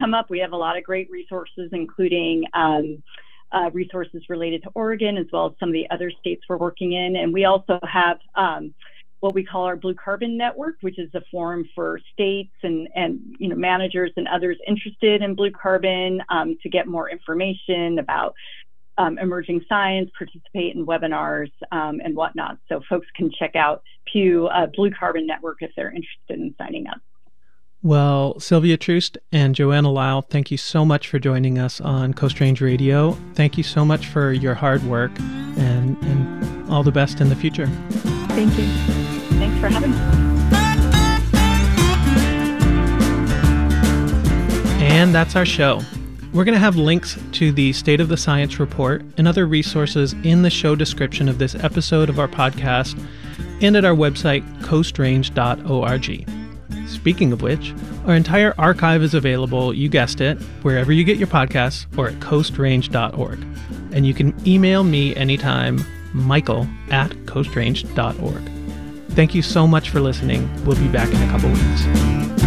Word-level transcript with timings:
come 0.00 0.14
up, 0.14 0.30
we 0.30 0.38
have 0.38 0.52
a 0.52 0.56
lot 0.56 0.76
of 0.76 0.84
great 0.84 1.10
resources, 1.10 1.70
including 1.72 2.44
um, 2.54 3.02
uh, 3.52 3.70
resources 3.72 4.22
related 4.28 4.62
to 4.62 4.70
Oregon 4.74 5.16
as 5.16 5.26
well 5.32 5.46
as 5.46 5.52
some 5.58 5.70
of 5.70 5.72
the 5.72 5.88
other 5.90 6.10
states 6.20 6.42
we're 6.48 6.56
working 6.56 6.92
in. 6.92 7.16
And 7.16 7.32
we 7.32 7.44
also 7.44 7.80
have 7.82 8.18
um, 8.34 8.74
what 9.20 9.34
we 9.34 9.44
call 9.44 9.64
our 9.64 9.76
Blue 9.76 9.94
Carbon 9.94 10.36
Network, 10.36 10.76
which 10.82 10.98
is 10.98 11.10
a 11.14 11.22
forum 11.30 11.68
for 11.74 11.98
states 12.12 12.52
and, 12.62 12.88
and 12.94 13.36
you 13.38 13.48
know 13.48 13.56
managers 13.56 14.12
and 14.16 14.28
others 14.28 14.58
interested 14.66 15.22
in 15.22 15.34
blue 15.34 15.50
carbon 15.50 16.22
um, 16.28 16.56
to 16.62 16.68
get 16.68 16.86
more 16.86 17.10
information 17.10 17.98
about 17.98 18.34
um, 18.98 19.18
emerging 19.18 19.64
science, 19.68 20.10
participate 20.16 20.74
in 20.74 20.84
webinars 20.84 21.50
um, 21.72 22.00
and 22.04 22.14
whatnot. 22.14 22.58
So 22.68 22.80
folks 22.88 23.06
can 23.16 23.30
check 23.36 23.56
out 23.56 23.82
Pew 24.12 24.46
uh, 24.48 24.66
Blue 24.66 24.90
Carbon 24.90 25.26
Network 25.26 25.58
if 25.60 25.70
they're 25.76 25.90
interested 25.90 26.38
in 26.38 26.54
signing 26.58 26.86
up. 26.88 27.00
Well, 27.82 28.40
Sylvia 28.40 28.76
Troost 28.76 29.18
and 29.30 29.54
Joanna 29.54 29.92
Lyle, 29.92 30.22
thank 30.22 30.50
you 30.50 30.56
so 30.56 30.84
much 30.84 31.08
for 31.08 31.20
joining 31.20 31.58
us 31.58 31.80
on 31.80 32.12
Coast 32.12 32.40
Range 32.40 32.60
Radio. 32.60 33.12
Thank 33.34 33.56
you 33.56 33.62
so 33.62 33.84
much 33.84 34.06
for 34.08 34.32
your 34.32 34.54
hard 34.54 34.82
work 34.82 35.12
and, 35.20 35.96
and 36.02 36.70
all 36.70 36.82
the 36.82 36.90
best 36.90 37.20
in 37.20 37.28
the 37.28 37.36
future. 37.36 37.66
Thank 38.30 38.58
you. 38.58 38.66
Thanks 39.38 39.60
for 39.60 39.68
having 39.68 39.92
me. 39.92 39.98
And 44.84 45.14
that's 45.14 45.36
our 45.36 45.46
show. 45.46 45.80
We're 46.32 46.44
going 46.44 46.54
to 46.54 46.58
have 46.60 46.76
links 46.76 47.16
to 47.32 47.52
the 47.52 47.72
State 47.72 48.00
of 48.00 48.08
the 48.08 48.16
Science 48.16 48.58
report 48.58 49.02
and 49.16 49.28
other 49.28 49.46
resources 49.46 50.14
in 50.24 50.42
the 50.42 50.50
show 50.50 50.74
description 50.74 51.28
of 51.28 51.38
this 51.38 51.54
episode 51.54 52.08
of 52.08 52.18
our 52.18 52.28
podcast 52.28 53.00
and 53.60 53.76
at 53.76 53.84
our 53.84 53.94
website, 53.94 54.42
coastrange.org. 54.62 56.37
Speaking 56.86 57.32
of 57.32 57.42
which, 57.42 57.74
our 58.06 58.14
entire 58.14 58.54
archive 58.58 59.02
is 59.02 59.14
available, 59.14 59.72
you 59.72 59.88
guessed 59.88 60.20
it, 60.20 60.38
wherever 60.62 60.92
you 60.92 61.04
get 61.04 61.18
your 61.18 61.28
podcasts 61.28 61.86
or 61.96 62.08
at 62.08 62.14
coastrange.org. 62.14 63.44
And 63.92 64.06
you 64.06 64.14
can 64.14 64.34
email 64.46 64.84
me 64.84 65.14
anytime, 65.16 65.84
michael 66.12 66.66
at 66.90 67.10
coastrange.org. 67.26 68.50
Thank 69.10 69.34
you 69.34 69.42
so 69.42 69.66
much 69.66 69.90
for 69.90 70.00
listening. 70.00 70.48
We'll 70.64 70.78
be 70.78 70.88
back 70.88 71.08
in 71.08 71.22
a 71.22 71.30
couple 71.30 71.50
weeks. 71.50 72.37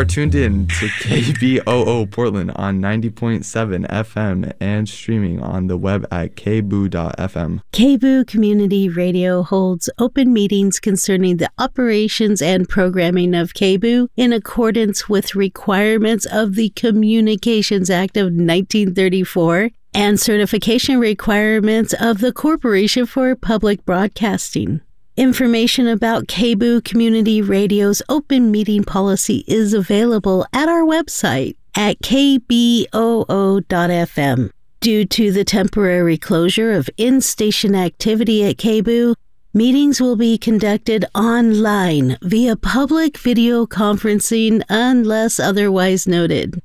Are 0.00 0.04
tuned 0.06 0.34
in 0.34 0.66
to 0.66 0.86
KBOO 1.02 2.10
Portland 2.10 2.52
on 2.52 2.80
90.7 2.80 3.86
FM 3.86 4.50
and 4.58 4.88
streaming 4.88 5.42
on 5.42 5.66
the 5.66 5.76
web 5.76 6.06
at 6.10 6.36
kboo.fm. 6.36 7.60
KBOO 7.74 8.26
Community 8.26 8.88
Radio 8.88 9.42
holds 9.42 9.90
open 9.98 10.32
meetings 10.32 10.80
concerning 10.80 11.36
the 11.36 11.50
operations 11.58 12.40
and 12.40 12.66
programming 12.66 13.34
of 13.34 13.52
KBOO 13.52 14.08
in 14.16 14.32
accordance 14.32 15.06
with 15.06 15.34
requirements 15.34 16.24
of 16.24 16.54
the 16.54 16.70
Communications 16.70 17.90
Act 17.90 18.16
of 18.16 18.32
1934 18.32 19.68
and 19.92 20.18
certification 20.18 20.98
requirements 20.98 21.94
of 22.00 22.20
the 22.20 22.32
Corporation 22.32 23.04
for 23.04 23.36
Public 23.36 23.84
Broadcasting. 23.84 24.80
Information 25.20 25.86
about 25.86 26.28
KBOO 26.28 26.82
Community 26.82 27.42
Radio's 27.42 28.00
open 28.08 28.50
meeting 28.50 28.82
policy 28.82 29.44
is 29.46 29.74
available 29.74 30.46
at 30.54 30.66
our 30.66 30.80
website 30.80 31.56
at 31.74 31.98
kboo.fm. 32.00 32.90
Due 34.80 35.04
to 35.04 35.30
the 35.30 35.44
temporary 35.44 36.16
closure 36.16 36.72
of 36.72 36.88
in 36.96 37.20
station 37.20 37.74
activity 37.74 38.46
at 38.46 38.56
KBOO, 38.56 39.14
meetings 39.52 40.00
will 40.00 40.16
be 40.16 40.38
conducted 40.38 41.04
online 41.14 42.16
via 42.22 42.56
public 42.56 43.18
video 43.18 43.66
conferencing 43.66 44.62
unless 44.70 45.38
otherwise 45.38 46.06
noted. 46.06 46.62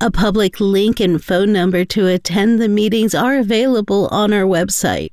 A 0.00 0.12
public 0.12 0.60
link 0.60 1.00
and 1.00 1.20
phone 1.20 1.52
number 1.52 1.84
to 1.86 2.06
attend 2.06 2.60
the 2.60 2.68
meetings 2.68 3.12
are 3.12 3.38
available 3.38 4.06
on 4.12 4.32
our 4.32 4.44
website. 4.44 5.10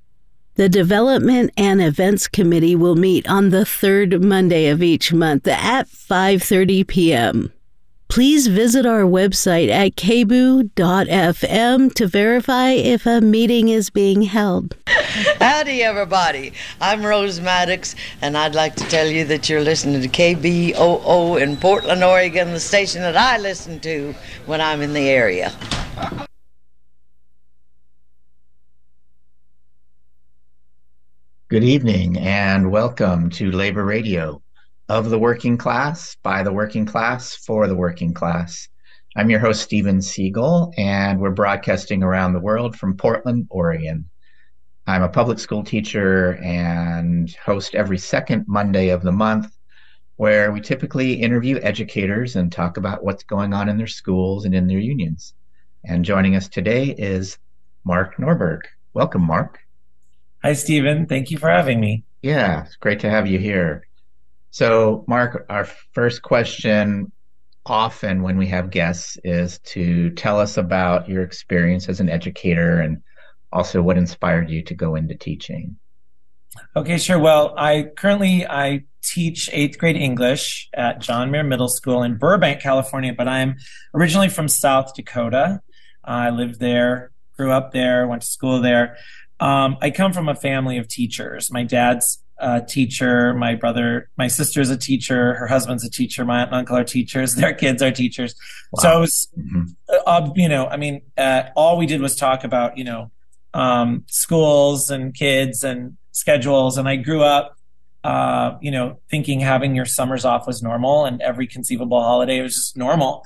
The 0.57 0.69
Development 0.69 1.51
and 1.57 1.81
Events 1.81 2.29
Committee 2.29 2.77
will 2.77 2.95
meet 2.95 3.27
on 3.27 3.49
the 3.49 3.65
third 3.65 4.23
Monday 4.23 4.67
of 4.67 4.81
each 4.81 5.11
month 5.11 5.45
at 5.49 5.89
5:30 5.89 6.87
p.m. 6.87 7.51
Please 8.07 8.47
visit 8.47 8.85
our 8.85 9.01
website 9.01 9.69
at 9.69 9.97
kboo.fm 9.97 11.93
to 11.95 12.07
verify 12.07 12.69
if 12.69 13.05
a 13.05 13.19
meeting 13.19 13.67
is 13.67 13.89
being 13.89 14.21
held. 14.21 14.77
Howdy, 15.41 15.83
everybody. 15.83 16.53
I'm 16.79 17.05
Rose 17.05 17.41
Maddox, 17.41 17.93
and 18.21 18.37
I'd 18.37 18.55
like 18.55 18.77
to 18.77 18.85
tell 18.85 19.07
you 19.07 19.25
that 19.25 19.49
you're 19.49 19.59
listening 19.59 20.01
to 20.03 20.07
KBOO 20.07 21.41
in 21.41 21.57
Portland, 21.57 22.01
Oregon, 22.01 22.53
the 22.53 22.61
station 22.61 23.01
that 23.01 23.17
I 23.17 23.39
listen 23.39 23.81
to 23.81 24.15
when 24.45 24.61
I'm 24.61 24.81
in 24.81 24.93
the 24.93 25.09
area. 25.09 25.51
Good 31.47 31.63
evening 31.63 32.17
and 32.17 32.71
welcome 32.71 33.29
to 33.29 33.51
Labor 33.51 33.85
Radio 33.85 34.41
of 34.89 35.11
the 35.11 35.19
working 35.19 35.59
class, 35.59 36.17
by 36.23 36.41
the 36.41 36.51
working 36.51 36.87
class, 36.87 37.35
for 37.35 37.67
the 37.67 37.75
working 37.75 38.15
class. 38.15 38.67
I'm 39.15 39.29
your 39.29 39.39
host, 39.39 39.61
Steven 39.61 40.01
Siegel, 40.01 40.73
and 40.75 41.19
we're 41.19 41.29
broadcasting 41.29 42.01
around 42.01 42.33
the 42.33 42.39
world 42.39 42.75
from 42.75 42.97
Portland, 42.97 43.45
Oregon. 43.51 44.09
I'm 44.87 45.03
a 45.03 45.07
public 45.07 45.37
school 45.37 45.63
teacher 45.63 46.39
and 46.43 47.31
host 47.35 47.75
every 47.75 47.99
second 47.99 48.45
Monday 48.47 48.89
of 48.89 49.03
the 49.03 49.11
month, 49.11 49.55
where 50.15 50.51
we 50.51 50.61
typically 50.61 51.13
interview 51.13 51.59
educators 51.61 52.35
and 52.35 52.51
talk 52.51 52.77
about 52.77 53.03
what's 53.03 53.23
going 53.23 53.53
on 53.53 53.69
in 53.69 53.77
their 53.77 53.85
schools 53.85 54.45
and 54.45 54.55
in 54.55 54.65
their 54.65 54.79
unions. 54.79 55.35
And 55.83 56.03
joining 56.05 56.35
us 56.35 56.49
today 56.49 56.95
is 56.97 57.37
Mark 57.83 58.15
Norberg. 58.15 58.61
Welcome, 58.95 59.21
Mark. 59.21 59.59
Hi, 60.45 60.53
Stephen. 60.53 61.07
Thank 61.07 61.31
you 61.31 61.39
for 61.39 61.49
having 61.49 61.79
me. 61.79 62.03
Yeah, 62.21 62.65
it's 62.65 62.75
great 62.75 62.99
to 62.99 63.09
have 63.09 63.25
you 63.25 63.39
here. 63.39 63.87
So, 64.51 65.03
Mark, 65.07 65.43
our 65.49 65.65
first 65.65 66.21
question 66.21 67.11
often 67.65 68.21
when 68.21 68.37
we 68.37 68.45
have 68.49 68.69
guests 68.69 69.17
is 69.23 69.57
to 69.73 70.11
tell 70.11 70.39
us 70.39 70.57
about 70.57 71.09
your 71.09 71.23
experience 71.23 71.89
as 71.89 71.99
an 71.99 72.09
educator 72.09 72.79
and 72.79 73.01
also 73.51 73.81
what 73.81 73.97
inspired 73.97 74.51
you 74.51 74.61
to 74.65 74.75
go 74.75 74.93
into 74.93 75.15
teaching. 75.15 75.77
Okay, 76.75 76.99
sure. 76.99 77.17
Well, 77.17 77.55
I 77.57 77.89
currently 77.97 78.45
I 78.45 78.83
teach 79.01 79.49
eighth 79.51 79.79
grade 79.79 79.97
English 79.97 80.69
at 80.75 80.99
John 80.99 81.31
Muir 81.31 81.43
Middle 81.43 81.69
School 81.69 82.03
in 82.03 82.17
Burbank, 82.17 82.61
California, 82.61 83.15
but 83.17 83.27
I'm 83.27 83.55
originally 83.95 84.29
from 84.29 84.47
South 84.47 84.93
Dakota. 84.93 85.61
I 86.03 86.29
lived 86.29 86.59
there, 86.59 87.09
grew 87.35 87.51
up 87.51 87.71
there, 87.71 88.07
went 88.07 88.21
to 88.21 88.27
school 88.27 88.61
there. 88.61 88.97
Um, 89.39 89.77
I 89.81 89.89
come 89.91 90.13
from 90.13 90.29
a 90.29 90.35
family 90.35 90.77
of 90.77 90.87
teachers. 90.87 91.51
My 91.51 91.63
dad's 91.63 92.19
a 92.37 92.61
teacher. 92.61 93.33
My 93.33 93.55
brother, 93.55 94.09
my 94.17 94.27
sister's 94.27 94.69
a 94.69 94.77
teacher. 94.77 95.35
Her 95.35 95.47
husband's 95.47 95.85
a 95.85 95.89
teacher. 95.89 96.25
My 96.25 96.41
aunt 96.41 96.51
and 96.51 96.59
uncle 96.59 96.77
are 96.77 96.83
teachers. 96.83 97.35
Their 97.35 97.53
kids 97.53 97.81
are 97.81 97.91
teachers. 97.91 98.35
Wow. 98.71 98.81
So, 98.81 98.89
I 98.89 98.97
was, 98.97 99.27
mm-hmm. 99.37 99.63
uh, 100.05 100.29
you 100.35 100.49
know, 100.49 100.67
I 100.67 100.77
mean, 100.77 101.01
uh, 101.17 101.43
all 101.55 101.77
we 101.77 101.85
did 101.85 102.01
was 102.01 102.15
talk 102.15 102.43
about, 102.43 102.77
you 102.77 102.83
know, 102.83 103.11
um, 103.53 104.03
schools 104.07 104.89
and 104.89 105.13
kids 105.13 105.63
and 105.63 105.97
schedules. 106.11 106.77
And 106.77 106.87
I 106.89 106.97
grew 106.97 107.23
up, 107.23 107.55
uh, 108.03 108.57
you 108.61 108.71
know, 108.71 108.99
thinking 109.09 109.39
having 109.39 109.75
your 109.75 109.85
summers 109.85 110.25
off 110.25 110.45
was 110.45 110.61
normal 110.61 111.05
and 111.05 111.21
every 111.21 111.47
conceivable 111.47 112.01
holiday 112.01 112.41
was 112.41 112.53
just 112.53 112.77
normal. 112.77 113.23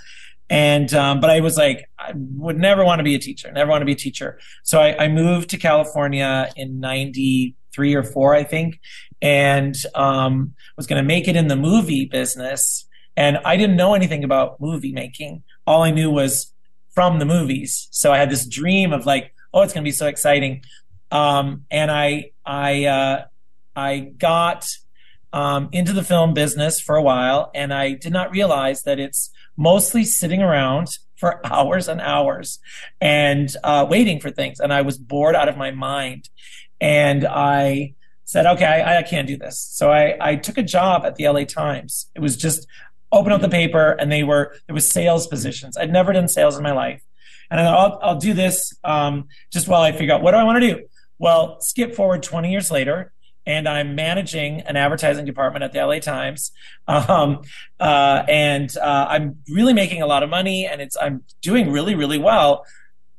And, 0.50 0.92
um, 0.94 1.20
but 1.20 1.30
I 1.30 1.42
was 1.42 1.58
like, 1.58 1.90
I 1.98 2.14
would 2.16 2.58
never 2.58 2.84
want 2.84 3.00
to 3.00 3.04
be 3.04 3.16
a 3.16 3.20
teacher, 3.20 3.52
never 3.52 3.70
want 3.70 3.82
to 3.82 3.86
be 3.86 3.92
a 3.92 3.96
teacher. 3.96 4.40
So 4.64 4.80
I, 4.80 5.06
I 5.06 5.08
moved 5.08 5.52
to 5.52 5.58
California 5.58 6.52
in 6.56 6.80
93 6.80 7.96
or 7.96 8.04
four, 8.04 8.34
I 8.34 8.44
think, 8.44 8.80
and, 9.22 9.76
um, 9.94 10.54
was 10.76 10.88
going 10.88 11.02
to 11.02 11.08
make 11.08 11.28
it 11.28 11.36
in 11.36 11.48
the 11.48 11.56
movie 11.56 12.06
business. 12.06 12.88
And 13.16 13.38
I 13.46 13.58
didn't 13.58 13.76
know 13.76 13.94
anything 13.94 14.24
about 14.24 14.60
movie 14.60 14.92
making. 14.92 15.44
All 15.68 15.84
I 15.84 15.92
knew 15.92 16.10
was 16.10 16.52
from 16.96 17.20
the 17.20 17.26
movies. 17.26 17.88
So 17.92 18.12
I 18.12 18.18
had 18.18 18.32
this 18.32 18.48
dream 18.48 18.92
of 18.92 19.06
like, 19.06 19.36
oh, 19.54 19.62
it's 19.62 19.74
going 19.74 19.84
to 19.84 19.88
be 19.88 19.92
so 19.92 20.08
exciting. 20.08 20.64
Um, 21.12 21.66
and 21.70 21.92
I, 21.92 22.32
I, 22.46 22.86
uh, 22.86 23.26
I 23.76 24.00
got, 24.00 24.68
um, 25.32 25.70
into 25.72 25.94
the 25.94 26.04
film 26.04 26.34
business 26.34 26.80
for 26.82 26.96
a 26.96 27.04
while 27.04 27.52
and 27.54 27.74
I 27.74 27.94
did 27.94 28.12
not 28.12 28.32
realize 28.32 28.84
that 28.84 29.00
it's, 29.00 29.32
mostly 29.60 30.06
sitting 30.06 30.42
around 30.42 30.98
for 31.18 31.46
hours 31.54 31.88
and 31.88 32.02
hours 32.02 32.60
and 33.00 33.54
uh, 33.64 33.86
waiting 33.88 34.20
for 34.20 34.32
things. 34.32 34.60
And 34.60 34.74
I 34.74 34.82
was 34.82 34.98
bored 34.98 35.36
out 35.36 35.50
of 35.50 35.58
my 35.58 35.70
mind. 35.70 36.30
And 36.82 37.28
I 37.28 37.94
said, 38.24 38.46
okay, 38.46 38.66
I, 38.66 39.00
I 39.00 39.04
can't 39.04 39.28
do 39.28 39.38
this. 39.38 39.60
So 39.60 39.92
I, 39.92 40.16
I 40.22 40.36
took 40.38 40.58
a 40.58 40.64
job 40.64 41.06
at 41.06 41.16
the 41.16 41.28
LA 41.28 41.44
Times. 41.44 42.10
It 42.16 42.22
was 42.22 42.38
just 42.38 42.66
open 43.12 43.34
up 43.34 43.42
the 43.42 43.50
paper 43.50 43.92
and 44.00 44.12
they 44.12 44.24
were, 44.24 44.56
there 44.68 44.74
was 44.74 44.90
sales 44.90 45.28
positions. 45.28 45.76
I'd 45.76 45.92
never 45.92 46.14
done 46.14 46.28
sales 46.28 46.56
in 46.56 46.64
my 46.64 46.72
life. 46.72 47.04
And 47.52 47.60
I 47.60 47.64
thought, 47.64 47.78
I'll, 47.78 48.10
I'll 48.10 48.20
do 48.20 48.34
this 48.34 48.74
um, 48.84 49.28
just 49.52 49.68
while 49.68 49.82
I 49.82 49.92
figure 49.92 50.14
out 50.14 50.22
what 50.22 50.32
do 50.32 50.38
I 50.38 50.44
want 50.44 50.62
to 50.62 50.74
do. 50.74 50.86
Well, 51.18 51.60
skip 51.60 51.96
forward 51.96 52.24
20 52.24 52.50
years 52.50 52.72
later, 52.72 53.12
and 53.50 53.68
I'm 53.68 53.96
managing 53.96 54.62
an 54.62 54.78
advertising 54.78 55.26
department 55.26 55.64
at 55.64 55.74
the 55.74 55.84
LA 55.84 55.98
Times. 55.98 56.52
Um, 56.88 57.42
uh, 57.80 58.24
and 58.28 58.76
uh, 58.78 59.08
I'm 59.10 59.40
really 59.50 59.74
making 59.74 60.04
a 60.04 60.06
lot 60.06 60.22
of 60.22 60.30
money, 60.30 60.68
and 60.68 60.80
it's 60.82 60.96
I'm 60.96 61.24
doing 61.42 61.72
really 61.72 61.96
really 61.96 62.20
well. 62.20 62.64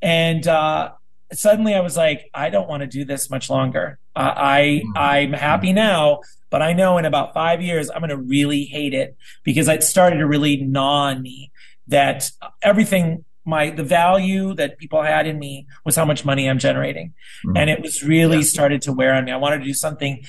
And 0.01 0.47
uh, 0.47 0.91
suddenly 1.33 1.75
I 1.75 1.81
was 1.81 1.97
like, 1.97 2.29
I 2.33 2.49
don't 2.49 2.69
want 2.69 2.81
to 2.81 2.87
do 2.87 3.03
this 3.03 3.29
much 3.29 3.49
longer. 3.49 3.99
Uh, 4.15 4.33
I 4.35 4.83
mm-hmm. 4.85 4.97
I'm 4.97 5.33
happy 5.33 5.73
now, 5.73 6.21
but 6.49 6.61
I 6.61 6.71
know 6.71 6.97
in 6.97 7.03
about 7.03 7.33
five 7.33 7.61
years 7.61 7.89
I'm 7.89 7.99
going 7.99 8.09
to 8.09 8.17
really 8.17 8.63
hate 8.63 8.93
it 8.93 9.17
because 9.43 9.67
it 9.67 9.83
started 9.83 10.17
to 10.19 10.27
really 10.27 10.57
gnaw 10.57 11.09
on 11.09 11.21
me 11.21 11.51
that 11.87 12.31
everything 12.61 13.25
my 13.45 13.69
the 13.69 13.83
value 13.83 14.53
that 14.55 14.77
people 14.77 15.01
had 15.01 15.25
in 15.27 15.39
me 15.39 15.67
was 15.85 15.95
how 15.95 16.05
much 16.05 16.23
money 16.25 16.49
I'm 16.49 16.59
generating. 16.59 17.13
Mm-hmm. 17.45 17.57
And 17.57 17.69
it 17.69 17.81
was 17.81 18.03
really 18.03 18.37
yeah. 18.37 18.43
started 18.43 18.81
to 18.83 18.93
wear 18.93 19.13
on 19.13 19.25
me. 19.25 19.31
I 19.31 19.37
wanted 19.37 19.59
to 19.59 19.65
do 19.65 19.73
something 19.73 20.23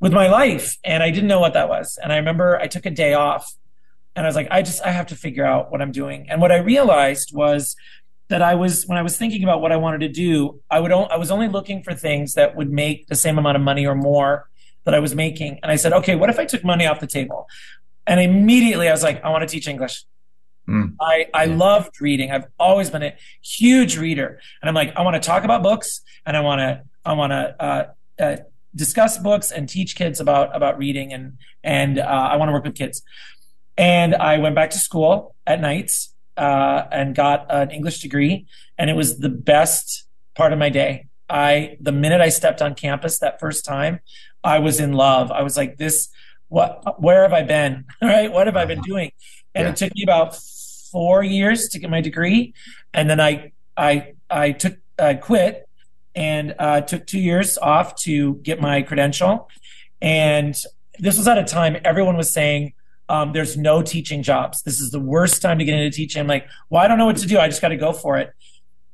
with 0.00 0.12
my 0.12 0.28
life 0.28 0.76
and 0.84 1.02
I 1.02 1.10
didn't 1.10 1.28
know 1.28 1.40
what 1.40 1.54
that 1.54 1.68
was. 1.68 1.98
And 2.02 2.12
I 2.12 2.16
remember 2.16 2.58
I 2.58 2.66
took 2.66 2.86
a 2.86 2.90
day 2.90 3.14
off 3.14 3.54
and 4.16 4.24
I 4.24 4.28
was 4.28 4.36
like, 4.36 4.48
I 4.50 4.62
just 4.62 4.84
I 4.84 4.90
have 4.90 5.06
to 5.08 5.16
figure 5.16 5.44
out 5.44 5.70
what 5.70 5.82
I'm 5.82 5.92
doing. 5.92 6.26
And 6.30 6.40
what 6.40 6.52
I 6.52 6.58
realized 6.58 7.34
was 7.34 7.76
that 8.28 8.42
I 8.42 8.54
was 8.54 8.84
when 8.86 8.96
I 8.96 9.02
was 9.02 9.16
thinking 9.16 9.42
about 9.42 9.60
what 9.60 9.72
I 9.72 9.76
wanted 9.76 10.00
to 10.00 10.08
do, 10.08 10.60
I 10.70 10.80
would 10.80 10.92
I 10.92 11.16
was 11.16 11.30
only 11.30 11.48
looking 11.48 11.82
for 11.82 11.94
things 11.94 12.34
that 12.34 12.56
would 12.56 12.70
make 12.70 13.06
the 13.08 13.16
same 13.16 13.38
amount 13.38 13.56
of 13.56 13.62
money 13.62 13.86
or 13.86 13.94
more 13.94 14.48
that 14.84 14.94
I 14.94 14.98
was 14.98 15.14
making. 15.14 15.58
And 15.62 15.70
I 15.70 15.76
said, 15.76 15.92
okay, 15.92 16.14
what 16.14 16.30
if 16.30 16.38
I 16.38 16.44
took 16.44 16.64
money 16.64 16.86
off 16.86 17.00
the 17.00 17.06
table? 17.06 17.46
And 18.06 18.20
immediately 18.20 18.88
I 18.88 18.92
was 18.92 19.02
like, 19.02 19.22
I 19.24 19.30
want 19.30 19.42
to 19.42 19.48
teach 19.48 19.66
English. 19.66 20.04
Mm. 20.68 20.96
I, 21.00 21.26
I 21.34 21.44
loved 21.46 22.00
reading. 22.00 22.30
I've 22.30 22.46
always 22.58 22.90
been 22.90 23.02
a 23.02 23.14
huge 23.42 23.98
reader. 23.98 24.40
And 24.62 24.68
I'm 24.68 24.74
like, 24.74 24.94
I 24.96 25.02
want 25.02 25.20
to 25.20 25.26
talk 25.26 25.44
about 25.44 25.62
books 25.62 26.00
and 26.24 26.36
I 26.36 26.40
want 26.40 26.60
to, 26.60 26.82
I 27.04 27.12
want 27.12 27.32
to, 27.32 27.62
uh, 27.62 27.86
uh, 28.18 28.36
discuss 28.74 29.18
books 29.18 29.52
and 29.52 29.68
teach 29.68 29.94
kids 29.94 30.20
about, 30.20 30.54
about 30.56 30.78
reading 30.78 31.12
and, 31.12 31.38
and, 31.62 31.98
uh, 31.98 32.02
I 32.02 32.36
want 32.36 32.48
to 32.48 32.52
work 32.52 32.64
with 32.64 32.74
kids. 32.74 33.02
And 33.76 34.14
I 34.14 34.38
went 34.38 34.54
back 34.54 34.70
to 34.70 34.78
school 34.78 35.34
at 35.46 35.60
nights, 35.60 36.14
uh, 36.36 36.84
and 36.90 37.14
got 37.14 37.46
an 37.50 37.70
English 37.70 38.00
degree. 38.00 38.46
And 38.78 38.90
it 38.90 38.94
was 38.94 39.18
the 39.18 39.28
best 39.28 40.04
part 40.34 40.52
of 40.52 40.58
my 40.58 40.68
day. 40.68 41.06
I, 41.28 41.76
the 41.80 41.92
minute 41.92 42.20
I 42.20 42.28
stepped 42.28 42.60
on 42.60 42.74
campus 42.74 43.18
that 43.18 43.40
first 43.40 43.64
time, 43.64 44.00
I 44.42 44.58
was 44.58 44.80
in 44.80 44.92
love. 44.92 45.30
I 45.30 45.42
was 45.42 45.56
like, 45.56 45.78
this, 45.78 46.08
what, 46.48 47.00
where 47.00 47.22
have 47.22 47.32
I 47.32 47.42
been? 47.42 47.84
right? 48.02 48.30
What 48.30 48.46
have 48.46 48.56
I 48.56 48.64
been 48.64 48.82
doing? 48.82 49.12
And 49.54 49.64
yeah. 49.64 49.70
it 49.70 49.76
took 49.76 49.94
me 49.94 50.02
about 50.02 50.36
four 50.94 51.24
years 51.24 51.68
to 51.70 51.80
get 51.80 51.90
my 51.90 52.00
degree, 52.00 52.54
and 52.94 53.10
then 53.10 53.20
I 53.20 53.52
I 53.76 54.14
I 54.30 54.52
took 54.52 54.78
I 54.98 55.14
quit 55.14 55.68
and 56.14 56.54
uh, 56.58 56.80
took 56.82 57.06
two 57.06 57.18
years 57.18 57.58
off 57.58 57.96
to 58.02 58.36
get 58.36 58.60
my 58.60 58.82
credential. 58.82 59.50
And 60.00 60.54
this 61.00 61.18
was 61.18 61.26
at 61.26 61.38
a 61.38 61.44
time 61.44 61.76
everyone 61.84 62.16
was 62.16 62.32
saying 62.32 62.74
um, 63.08 63.32
there's 63.32 63.56
no 63.56 63.82
teaching 63.82 64.22
jobs. 64.22 64.62
This 64.62 64.80
is 64.80 64.92
the 64.92 65.00
worst 65.00 65.42
time 65.42 65.58
to 65.58 65.64
get 65.64 65.74
into 65.74 65.94
teaching. 65.94 66.20
I'm 66.20 66.28
like, 66.28 66.46
well, 66.70 66.82
I 66.82 66.88
don't 66.88 66.98
know 66.98 67.06
what 67.06 67.16
to 67.16 67.26
do. 67.26 67.38
I 67.38 67.48
just 67.48 67.60
got 67.60 67.68
to 67.68 67.76
go 67.76 67.92
for 67.92 68.16
it. 68.18 68.32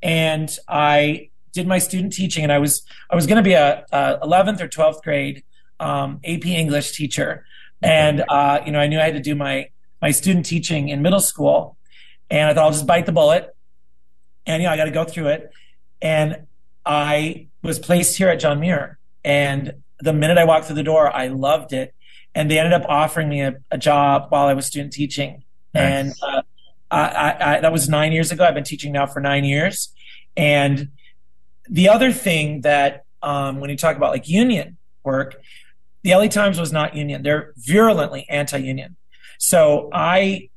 And 0.03 0.51
I 0.67 1.29
did 1.53 1.67
my 1.67 1.79
student 1.79 2.13
teaching, 2.13 2.43
and 2.43 2.53
I 2.53 2.59
was 2.59 2.83
I 3.11 3.15
was 3.15 3.27
going 3.27 3.37
to 3.37 3.43
be 3.43 3.53
a, 3.53 3.85
a, 3.93 4.19
11th 4.23 4.61
or 4.61 4.69
12th 4.69 5.03
grade 5.03 5.45
um, 5.79 6.21
AP 6.25 6.47
English 6.47 6.93
teacher, 6.93 7.45
and 7.83 8.25
uh, 8.29 8.61
you 8.65 8.73
know 8.73 8.81
I 8.81 8.87
knew 8.87 8.99
I 8.99 9.05
had 9.05 9.15
to 9.15 9.21
do 9.21 9.35
my 9.35 9.69
my 10.01 10.11
student 10.11 10.47
teaching 10.47 10.89
in 10.89 11.03
middle 11.03 11.21
school, 11.21 11.77
and 12.31 12.49
I 12.49 12.55
thought 12.55 12.65
I'll 12.65 12.73
just 12.73 12.87
bite 12.87 13.07
the 13.07 13.13
bullet. 13.13 13.55
And, 14.47 14.63
you 14.63 14.69
know, 14.69 14.73
I 14.73 14.77
got 14.77 14.85
to 14.85 14.91
go 14.91 15.05
through 15.05 15.29
it. 15.29 15.53
And 16.01 16.47
I 16.87 17.49
was 17.63 17.79
placed 17.79 18.17
here 18.17 18.29
at 18.29 18.41
John 18.41 18.61
Muir. 18.61 18.99
And 19.25 19.75
the 20.01 20.13
minute 20.13 20.39
I 20.39 20.45
walked 20.45 20.67
through 20.67 20.77
the 20.77 20.83
door, 20.83 21.15
I 21.15 21.29
loved 21.29 21.73
it. 21.73 21.95
And 22.35 22.51
they 22.51 22.59
ended 22.59 22.73
up 22.73 22.89
offering 22.89 23.29
me 23.29 23.43
a, 23.43 23.57
a 23.71 23.79
job 23.79 24.27
while 24.31 24.47
I 24.47 24.55
was 24.55 24.67
student 24.67 24.93
teaching. 24.93 25.45
Nice. 25.75 25.83
And 25.83 26.13
uh, 26.23 26.43
I, 26.91 27.01
I, 27.01 27.57
I, 27.57 27.61
that 27.61 27.73
was 27.73 27.89
nine 27.89 28.13
years 28.13 28.33
ago. 28.33 28.45
I've 28.45 28.55
been 28.55 28.65
teaching 28.65 28.93
now 28.93 29.07
for 29.07 29.21
nine 29.21 29.45
years. 29.45 29.93
And 30.37 30.91
the 31.69 31.89
other 31.89 32.13
thing 32.13 32.63
that 32.63 33.05
um, 33.23 33.61
when 33.61 33.71
you 33.71 33.77
talk 33.77 33.97
about 33.97 34.13
like 34.13 34.29
union 34.29 34.77
work, 35.05 35.41
the 36.03 36.15
LA 36.15 36.29
Times 36.29 36.59
was 36.59 36.73
not 36.73 36.97
union. 36.97 37.23
They're 37.23 37.53
virulently 37.57 38.27
anti-union. 38.29 38.97
So 39.39 39.91
I 39.93 40.49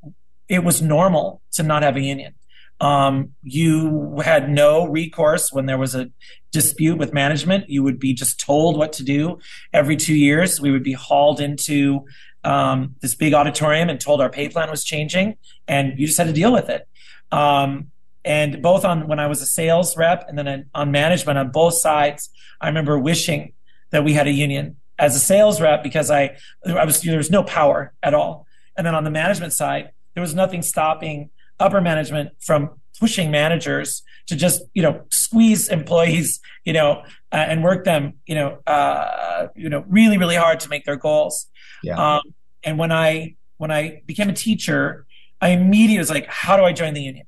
it 0.53 0.63
was 0.63 0.81
normal 0.81 1.41
to 1.53 1.63
not 1.63 1.81
have 1.81 1.95
a 1.95 2.01
union. 2.01 2.35
Um, 2.79 3.31
you 3.41 4.19
had 4.23 4.49
no 4.49 4.85
recourse 4.85 5.51
when 5.51 5.65
there 5.65 5.77
was 5.77 5.95
a 5.95 6.11
dispute 6.51 6.97
with 6.97 7.13
management. 7.13 7.69
You 7.69 7.81
would 7.83 7.99
be 7.99 8.13
just 8.13 8.39
told 8.39 8.77
what 8.77 8.93
to 8.93 9.03
do 9.03 9.39
every 9.71 9.95
two 9.95 10.15
years. 10.15 10.61
We 10.61 10.71
would 10.71 10.83
be 10.83 10.93
hauled 10.93 11.39
into 11.39 12.05
um, 12.43 12.95
this 13.01 13.15
big 13.15 13.33
auditorium 13.33 13.89
and 13.89 13.99
told 13.99 14.21
our 14.21 14.29
pay 14.29 14.49
plan 14.49 14.69
was 14.69 14.83
changing, 14.83 15.37
and 15.67 15.97
you 15.97 16.05
just 16.05 16.17
had 16.17 16.27
to 16.27 16.33
deal 16.33 16.53
with 16.53 16.69
it. 16.69 16.87
Um, 17.31 17.91
and 18.25 18.61
both 18.61 18.85
on 18.85 19.07
when 19.07 19.19
I 19.19 19.27
was 19.27 19.41
a 19.41 19.45
sales 19.45 19.97
rep 19.97 20.25
and 20.27 20.37
then 20.37 20.69
on 20.73 20.91
management 20.91 21.37
on 21.39 21.49
both 21.49 21.73
sides, 21.73 22.29
I 22.61 22.67
remember 22.67 22.99
wishing 22.99 23.53
that 23.91 24.03
we 24.03 24.13
had 24.13 24.27
a 24.27 24.31
union 24.31 24.77
as 24.99 25.15
a 25.15 25.19
sales 25.19 25.59
rep 25.59 25.83
because 25.83 26.11
I, 26.11 26.37
I 26.65 26.85
was 26.85 27.01
there 27.01 27.17
was 27.17 27.31
no 27.31 27.43
power 27.43 27.93
at 28.03 28.13
all. 28.13 28.45
And 28.77 28.85
then 28.85 28.95
on 28.95 29.03
the 29.03 29.11
management 29.11 29.53
side, 29.53 29.91
there 30.13 30.21
was 30.21 30.35
nothing 30.35 30.61
stopping 30.61 31.29
upper 31.59 31.81
management 31.81 32.31
from 32.39 32.71
pushing 32.99 33.31
managers 33.31 34.03
to 34.27 34.35
just 34.35 34.61
you 34.73 34.81
know 34.81 35.01
squeeze 35.11 35.67
employees 35.69 36.39
you 36.65 36.73
know 36.73 37.03
uh, 37.31 37.35
and 37.35 37.63
work 37.63 37.85
them 37.85 38.13
you 38.25 38.35
know 38.35 38.59
uh, 38.67 39.47
you 39.55 39.69
know 39.69 39.83
really 39.87 40.17
really 40.17 40.35
hard 40.35 40.59
to 40.61 40.69
make 40.69 40.85
their 40.85 40.95
goals. 40.95 41.47
Yeah. 41.83 42.15
um, 42.15 42.21
and 42.63 42.77
when 42.77 42.91
i 42.91 43.35
when 43.57 43.71
i 43.71 44.01
became 44.05 44.29
a 44.29 44.33
teacher 44.33 45.05
i 45.41 45.49
immediately 45.49 45.99
was 45.99 46.09
like 46.09 46.27
how 46.27 46.55
do 46.55 46.63
i 46.63 46.71
join 46.71 46.93
the 46.93 47.01
union? 47.01 47.25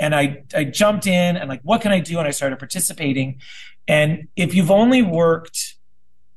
And 0.00 0.14
i 0.14 0.42
i 0.54 0.64
jumped 0.64 1.06
in 1.06 1.36
and 1.36 1.48
like 1.48 1.60
what 1.62 1.80
can 1.80 1.92
i 1.92 2.00
do? 2.00 2.18
And 2.18 2.26
i 2.26 2.32
started 2.32 2.58
participating. 2.58 3.40
And 3.86 4.28
if 4.36 4.54
you've 4.54 4.70
only 4.70 5.00
worked 5.02 5.76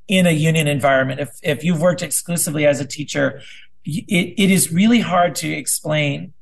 in 0.08 0.26
a 0.28 0.32
union 0.32 0.68
environment 0.68 1.20
if 1.20 1.30
if 1.42 1.64
you've 1.64 1.82
worked 1.82 2.02
exclusively 2.04 2.66
as 2.66 2.80
a 2.80 2.86
teacher 2.86 3.42
it, 3.86 4.34
it 4.38 4.52
is 4.52 4.72
really 4.72 5.00
hard 5.00 5.36
to 5.36 5.52
explain 5.52 6.34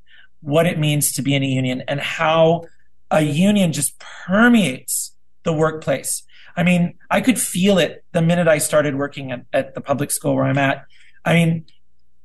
what 0.42 0.66
it 0.66 0.80
means 0.80 1.12
to 1.14 1.22
be 1.22 1.36
in 1.36 1.44
a 1.44 1.48
union 1.48 1.84
and 1.88 2.00
how 2.00 2.64
a 3.12 3.22
union 3.22 3.74
just 3.74 4.00
permeates 4.00 5.14
the 5.44 5.54
workplace. 5.54 6.24
I 6.56 6.64
mean, 6.64 6.96
I 7.10 7.22
could 7.22 7.40
feel 7.40 7.78
it 7.78 8.04
the 8.12 8.22
minute 8.22 8.48
I 8.48 8.58
started 8.58 8.96
working 8.96 9.32
at, 9.32 9.46
at 9.54 9.76
the 9.76 9.82
public 9.82 10.12
school 10.12 10.36
where 10.36 10.46
I'm 10.46 10.58
at. 10.58 10.86
I 11.26 11.34
mean, 11.34 11.66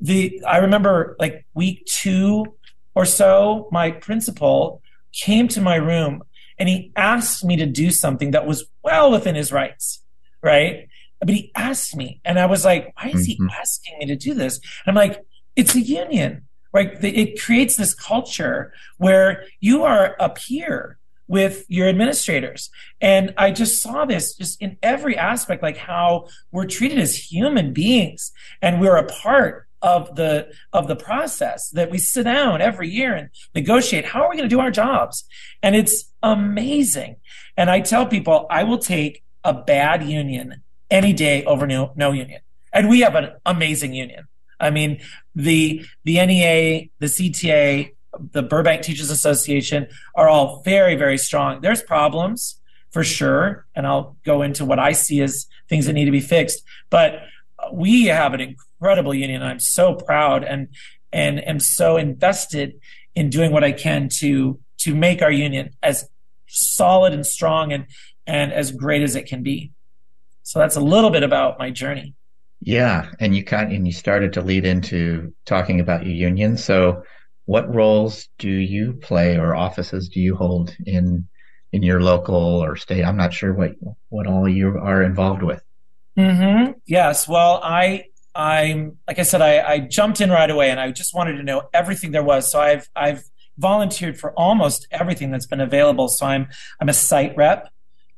the 0.00 0.42
I 0.46 0.58
remember 0.58 1.16
like 1.18 1.46
week 1.54 1.84
two 1.86 2.56
or 2.94 3.04
so, 3.04 3.68
my 3.70 3.90
principal 3.90 4.82
came 5.12 5.48
to 5.48 5.60
my 5.60 5.76
room 5.76 6.22
and 6.58 6.68
he 6.68 6.92
asked 6.96 7.44
me 7.44 7.56
to 7.56 7.66
do 7.66 7.90
something 7.90 8.32
that 8.32 8.46
was 8.46 8.64
well 8.82 9.10
within 9.10 9.34
his 9.34 9.52
rights, 9.52 10.02
right? 10.42 10.88
But 11.26 11.34
he 11.34 11.52
asked 11.54 11.96
me, 11.96 12.20
and 12.24 12.38
I 12.38 12.46
was 12.46 12.64
like, 12.64 12.92
why 12.96 13.10
is 13.10 13.28
mm-hmm. 13.28 13.46
he 13.46 13.54
asking 13.58 13.98
me 13.98 14.06
to 14.06 14.16
do 14.16 14.34
this? 14.34 14.60
And 14.84 14.96
I'm 14.96 15.08
like, 15.08 15.24
it's 15.56 15.74
a 15.74 15.80
union, 15.80 16.48
right? 16.72 17.02
It 17.02 17.40
creates 17.40 17.76
this 17.76 17.94
culture 17.94 18.72
where 18.98 19.44
you 19.60 19.84
are 19.84 20.16
a 20.18 20.30
peer 20.30 20.98
with 21.26 21.64
your 21.68 21.88
administrators. 21.88 22.70
And 23.00 23.32
I 23.38 23.50
just 23.50 23.82
saw 23.82 24.04
this 24.04 24.34
just 24.34 24.60
in 24.60 24.76
every 24.82 25.16
aspect, 25.16 25.62
like 25.62 25.76
how 25.76 26.28
we're 26.52 26.66
treated 26.66 26.98
as 26.98 27.16
human 27.16 27.72
beings 27.72 28.32
and 28.60 28.80
we're 28.80 28.96
a 28.96 29.06
part 29.06 29.66
of 29.84 30.16
the 30.16 30.48
of 30.72 30.88
the 30.88 30.96
process 30.96 31.68
that 31.70 31.90
we 31.90 31.98
sit 31.98 32.24
down 32.24 32.62
every 32.62 32.88
year 32.88 33.14
and 33.14 33.28
negotiate 33.54 34.06
how 34.06 34.22
are 34.22 34.30
we 34.30 34.36
going 34.36 34.48
to 34.48 34.54
do 34.54 34.60
our 34.60 34.70
jobs 34.70 35.24
and 35.62 35.76
it's 35.76 36.10
amazing 36.22 37.16
and 37.58 37.70
i 37.70 37.80
tell 37.80 38.06
people 38.06 38.46
i 38.48 38.64
will 38.64 38.78
take 38.78 39.22
a 39.44 39.52
bad 39.52 40.02
union 40.02 40.62
any 40.94 41.12
day 41.12 41.44
over 41.44 41.66
no, 41.66 41.92
no 41.96 42.12
union. 42.12 42.40
And 42.72 42.88
we 42.88 43.00
have 43.00 43.16
an 43.16 43.32
amazing 43.44 43.92
union. 43.94 44.28
I 44.60 44.70
mean, 44.70 45.00
the 45.34 45.84
the 46.04 46.24
NEA, 46.24 46.88
the 47.00 47.06
CTA, 47.06 47.94
the 48.32 48.42
Burbank 48.42 48.82
Teachers 48.82 49.10
Association 49.10 49.88
are 50.14 50.28
all 50.28 50.62
very, 50.62 50.94
very 50.94 51.18
strong. 51.18 51.60
There's 51.60 51.82
problems 51.82 52.60
for 52.92 53.02
sure, 53.02 53.66
and 53.74 53.86
I'll 53.86 54.16
go 54.24 54.42
into 54.42 54.64
what 54.64 54.78
I 54.78 54.92
see 54.92 55.20
as 55.20 55.46
things 55.68 55.86
that 55.86 55.94
need 55.94 56.04
to 56.04 56.12
be 56.12 56.20
fixed. 56.20 56.62
But 56.90 57.22
we 57.72 58.04
have 58.04 58.32
an 58.32 58.40
incredible 58.40 59.14
union. 59.14 59.42
I'm 59.42 59.60
so 59.60 59.94
proud 59.94 60.44
and 60.44 60.68
and 61.12 61.46
am 61.46 61.60
so 61.60 61.96
invested 61.96 62.80
in 63.14 63.30
doing 63.30 63.50
what 63.50 63.64
I 63.64 63.72
can 63.72 64.08
to 64.20 64.60
to 64.78 64.94
make 64.94 65.22
our 65.22 65.32
union 65.32 65.70
as 65.82 66.08
solid 66.46 67.12
and 67.12 67.26
strong 67.26 67.72
and 67.72 67.86
and 68.26 68.52
as 68.52 68.70
great 68.70 69.02
as 69.02 69.16
it 69.16 69.26
can 69.26 69.42
be. 69.42 69.72
So 70.44 70.58
that's 70.58 70.76
a 70.76 70.80
little 70.80 71.10
bit 71.10 71.22
about 71.22 71.58
my 71.58 71.70
journey. 71.70 72.14
Yeah, 72.60 73.10
and 73.18 73.34
you 73.36 73.44
kind 73.44 73.72
and 73.72 73.86
you 73.86 73.92
started 73.92 74.32
to 74.34 74.42
lead 74.42 74.64
into 74.64 75.34
talking 75.44 75.80
about 75.80 76.06
your 76.06 76.14
union. 76.14 76.56
So, 76.56 77.02
what 77.46 77.74
roles 77.74 78.28
do 78.38 78.48
you 78.48 78.94
play 78.94 79.36
or 79.36 79.54
offices 79.54 80.08
do 80.08 80.20
you 80.20 80.36
hold 80.36 80.74
in 80.86 81.26
in 81.72 81.82
your 81.82 82.00
local 82.00 82.36
or 82.36 82.76
state? 82.76 83.04
I'm 83.04 83.16
not 83.16 83.34
sure 83.34 83.52
what 83.52 83.72
what 84.08 84.26
all 84.26 84.48
you 84.48 84.78
are 84.78 85.02
involved 85.02 85.42
with. 85.42 85.62
Mm-hmm. 86.16 86.72
Yes. 86.86 87.26
Well, 87.26 87.60
I 87.62 88.04
I'm 88.34 88.98
like 89.06 89.18
I 89.18 89.22
said, 89.22 89.42
I, 89.42 89.60
I 89.60 89.78
jumped 89.80 90.20
in 90.20 90.30
right 90.30 90.50
away, 90.50 90.70
and 90.70 90.80
I 90.80 90.90
just 90.90 91.14
wanted 91.14 91.36
to 91.36 91.42
know 91.42 91.68
everything 91.72 92.12
there 92.12 92.22
was. 92.22 92.50
So 92.50 92.60
I've 92.60 92.88
I've 92.94 93.24
volunteered 93.58 94.18
for 94.18 94.32
almost 94.32 94.86
everything 94.90 95.30
that's 95.30 95.46
been 95.46 95.60
available. 95.60 96.08
So 96.08 96.26
I'm 96.26 96.48
I'm 96.80 96.88
a 96.88 96.94
site 96.94 97.36
rep 97.36 97.70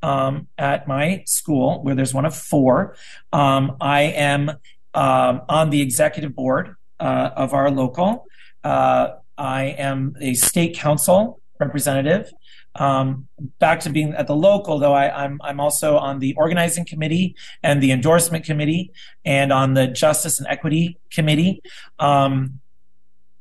um, 0.03 0.49
at 0.59 0.87
my 0.87 1.23
school, 1.27 1.83
where 1.83 1.95
there's 1.95 2.15
one 2.15 2.25
of 2.25 2.37
four. 2.37 2.97
Um, 3.33 3.77
I 3.81 4.03
am 4.03 4.51
um, 4.95 5.43
on 5.49 5.71
the 5.71 5.81
executive 5.81 6.35
board 6.35 6.77
uh, 7.01 7.31
of 7.37 7.53
our 7.53 7.71
local. 7.71 8.27
Uh, 8.65 9.17
I 9.39 9.65
am 9.65 10.17
a 10.21 10.35
state 10.35 10.77
council 10.77 11.41
representative. 11.59 12.33
Um, 12.75 13.29
back 13.59 13.81
to 13.81 13.91
being 13.91 14.13
at 14.15 14.27
the 14.27 14.37
local, 14.37 14.79
though, 14.79 14.93
I, 14.93 15.07
am 15.07 15.41
I'm, 15.41 15.41
I'm 15.43 15.61
also 15.61 15.97
on 15.97 16.19
the 16.19 16.35
organizing 16.37 16.85
committee 16.85 17.35
and 17.63 17.83
the 17.83 17.91
endorsement 17.91 18.45
committee, 18.45 18.93
and 19.25 19.53
on 19.53 19.75
the 19.75 19.87
justice 19.87 20.39
and 20.39 20.47
equity 20.49 20.99
committee. 21.11 21.63
Um, 21.99 22.61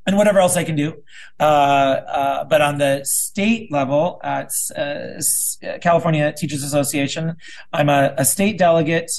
and 0.06 0.18
whatever 0.18 0.40
else 0.40 0.56
I 0.56 0.64
can 0.64 0.76
do. 0.76 1.04
Uh, 1.40 1.44
uh, 1.44 2.44
but 2.46 2.62
on 2.62 2.78
the 2.78 3.04
state 3.04 3.72
level, 3.72 4.20
at 4.24 4.52
uh, 4.76 5.22
California 5.82 6.34
Teachers 6.36 6.64
Association, 6.64 7.36
I'm 7.74 7.90
a, 7.90 8.14
a 8.18 8.26
state 8.26 8.58
delegate. 8.58 9.12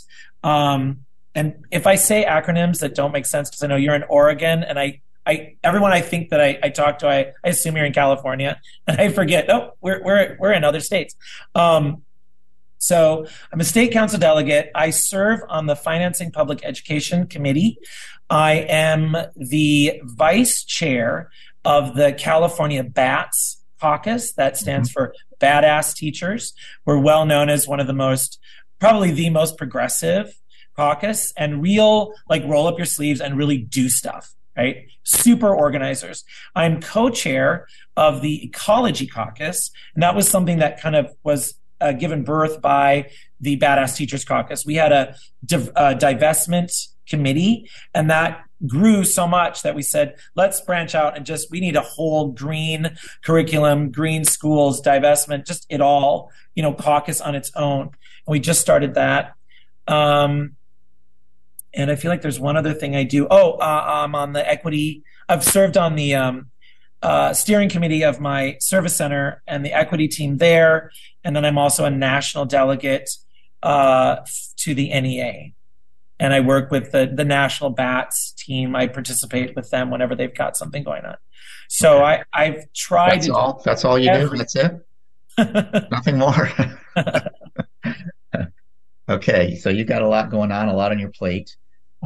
Um, 0.45 1.01
and 1.35 1.65
if 1.71 1.87
I 1.87 1.97
say 1.97 2.25
acronyms 2.25 2.81
that 2.81 2.95
don't 2.95 3.13
make 3.13 3.27
sense, 3.27 3.51
because 3.51 3.63
I 3.63 3.67
know 3.67 3.77
you're 3.77 3.95
in 3.95 4.05
Oregon, 4.05 4.63
and 4.63 4.79
I, 4.79 5.03
I 5.27 5.57
everyone 5.63 5.93
I 5.93 6.01
think 6.01 6.31
that 6.31 6.41
I, 6.41 6.59
I 6.63 6.69
talk 6.71 7.01
to, 7.01 7.09
I, 7.09 7.33
I 7.45 7.49
assume 7.49 7.77
you're 7.77 7.85
in 7.85 7.93
California, 7.93 8.61
and 8.87 9.01
I 9.01 9.11
forget. 9.11 9.51
Oh, 9.51 9.73
we're 9.81 10.03
we're 10.03 10.37
we're 10.39 10.53
in 10.53 10.65
other 10.65 10.81
states. 10.81 11.15
Um, 11.55 12.03
so 12.79 13.27
I'm 13.53 13.61
a 13.61 13.65
state 13.65 13.93
council 13.93 14.19
delegate. 14.19 14.71
I 14.75 14.91
serve 14.91 15.41
on 15.49 15.67
the 15.67 15.77
Financing 15.77 16.31
Public 16.31 16.65
Education 16.65 17.27
Committee. 17.27 17.79
I 18.29 18.55
am 18.55 19.17
the 19.37 20.01
vice 20.05 20.65
chair 20.65 21.31
of 21.65 21.95
the 21.95 22.13
California 22.13 22.83
BATS 22.83 23.63
caucus. 23.81 24.33
That 24.33 24.57
stands 24.57 24.89
mm-hmm. 24.89 24.95
for 24.95 25.15
Badass 25.41 25.95
Teachers. 25.95 26.55
We're 26.85 26.99
well 26.99 27.27
known 27.27 27.49
as 27.49 27.69
one 27.69 27.81
of 27.81 27.87
the 27.87 27.93
most, 27.93 28.39
probably 28.79 29.11
the 29.11 29.31
most 29.31 29.57
progressive 29.57 30.35
caucus 30.77 31.33
and 31.37 31.63
real, 31.63 32.13
like 32.29 32.45
roll 32.45 32.67
up 32.67 32.79
your 32.79 32.87
sleeves 32.87 33.21
and 33.21 33.37
really 33.37 33.59
do 33.59 33.89
stuff, 33.89 34.35
right? 34.57 34.87
Super 35.05 35.55
organizers. 35.55 36.25
I'm 36.55 36.81
co 36.81 37.11
chair 37.11 37.67
of 37.97 38.23
the 38.23 38.45
Ecology 38.45 39.07
Caucus. 39.07 39.71
And 39.95 40.03
that 40.03 40.15
was 40.15 40.29
something 40.29 40.59
that 40.59 40.81
kind 40.81 40.97
of 40.97 41.15
was 41.23 41.55
uh, 41.81 41.93
given 41.93 42.25
birth 42.25 42.61
by 42.61 43.11
the 43.41 43.59
Badass 43.59 43.97
Teachers 43.97 44.25
Caucus. 44.25 44.65
We 44.65 44.75
had 44.75 44.93
a 44.93 45.17
div- 45.45 45.71
uh, 45.77 45.95
divestment 45.95 46.73
committee 47.09 47.71
and 47.95 48.11
that 48.11 48.43
grew 48.67 49.05
so 49.05 49.27
much 49.27 49.63
that 49.63 49.75
we 49.75 49.83
said 49.83 50.17
let's 50.35 50.61
branch 50.63 50.95
out 50.95 51.17
and 51.17 51.27
just 51.27 51.51
we 51.51 51.61
need 51.61 51.77
a 51.77 51.83
whole 51.83 52.29
green 52.29 52.97
curriculum 53.23 53.91
green 53.91 54.25
schools 54.25 54.81
divestment 54.81 55.47
just 55.47 55.67
it 55.69 55.81
all 55.81 56.31
you 56.55 56.63
know 56.63 56.73
caucus 56.73 57.21
on 57.21 57.35
its 57.35 57.53
own. 57.55 57.83
And 57.83 58.33
we 58.33 58.41
just 58.41 58.61
started 58.61 58.95
that. 58.95 59.35
Um 59.87 60.57
and 61.75 61.91
i 61.91 61.97
feel 61.97 62.11
like 62.11 62.23
there's 62.23 62.41
one 62.41 62.57
other 62.57 62.73
thing 62.73 62.97
i 62.97 63.05
do. 63.05 63.27
Oh 63.31 63.53
uh, 63.53 63.85
i'm 63.87 64.15
on 64.15 64.33
the 64.33 64.49
equity 64.49 65.05
i've 65.29 65.45
served 65.45 65.77
on 65.77 65.95
the 65.95 66.15
um 66.15 66.51
uh, 67.03 67.33
steering 67.35 67.69
committee 67.69 68.03
of 68.03 68.21
my 68.21 68.57
service 68.59 68.97
center 68.97 69.43
and 69.47 69.65
the 69.65 69.73
equity 69.73 70.09
team 70.09 70.39
there. 70.39 70.91
And 71.23 71.37
then 71.37 71.45
i'm 71.45 71.59
also 71.59 71.85
a 71.85 71.91
national 71.91 72.47
delegate 72.47 73.11
uh, 73.63 74.17
to 74.59 74.75
the 74.75 74.89
nea 75.01 75.53
and 76.19 76.33
I 76.33 76.41
work 76.41 76.71
with 76.71 76.93
the 76.93 77.11
the 77.13 77.25
national 77.25 77.71
bats 77.71 78.33
team. 78.33 78.75
I 78.75 78.87
participate 78.87 79.55
with 79.55 79.71
them 79.71 79.91
whenever 79.91 80.15
they've 80.15 80.35
got 80.35 80.57
something 80.57 80.83
going 80.83 81.05
on. 81.05 81.17
So 81.69 81.99
okay. 81.99 82.23
I 82.33 82.45
I've 82.45 82.73
tried. 82.73 83.17
That's 83.17 83.29
all. 83.29 83.63
That's 83.65 83.85
all 83.85 83.99
you 83.99 84.09
every, 84.09 84.39
do. 84.39 84.45
That's 84.45 84.57
it. 84.57 84.81
Nothing 85.91 86.19
more. 86.19 86.51
okay, 89.09 89.57
so 89.57 89.69
you've 89.69 89.89
got 89.89 90.03
a 90.03 90.09
lot 90.09 90.31
going 90.31 90.53
on, 90.53 90.69
a 90.69 90.75
lot 90.75 90.93
on 90.93 90.99
your 90.99 91.11
plate. 91.11 91.55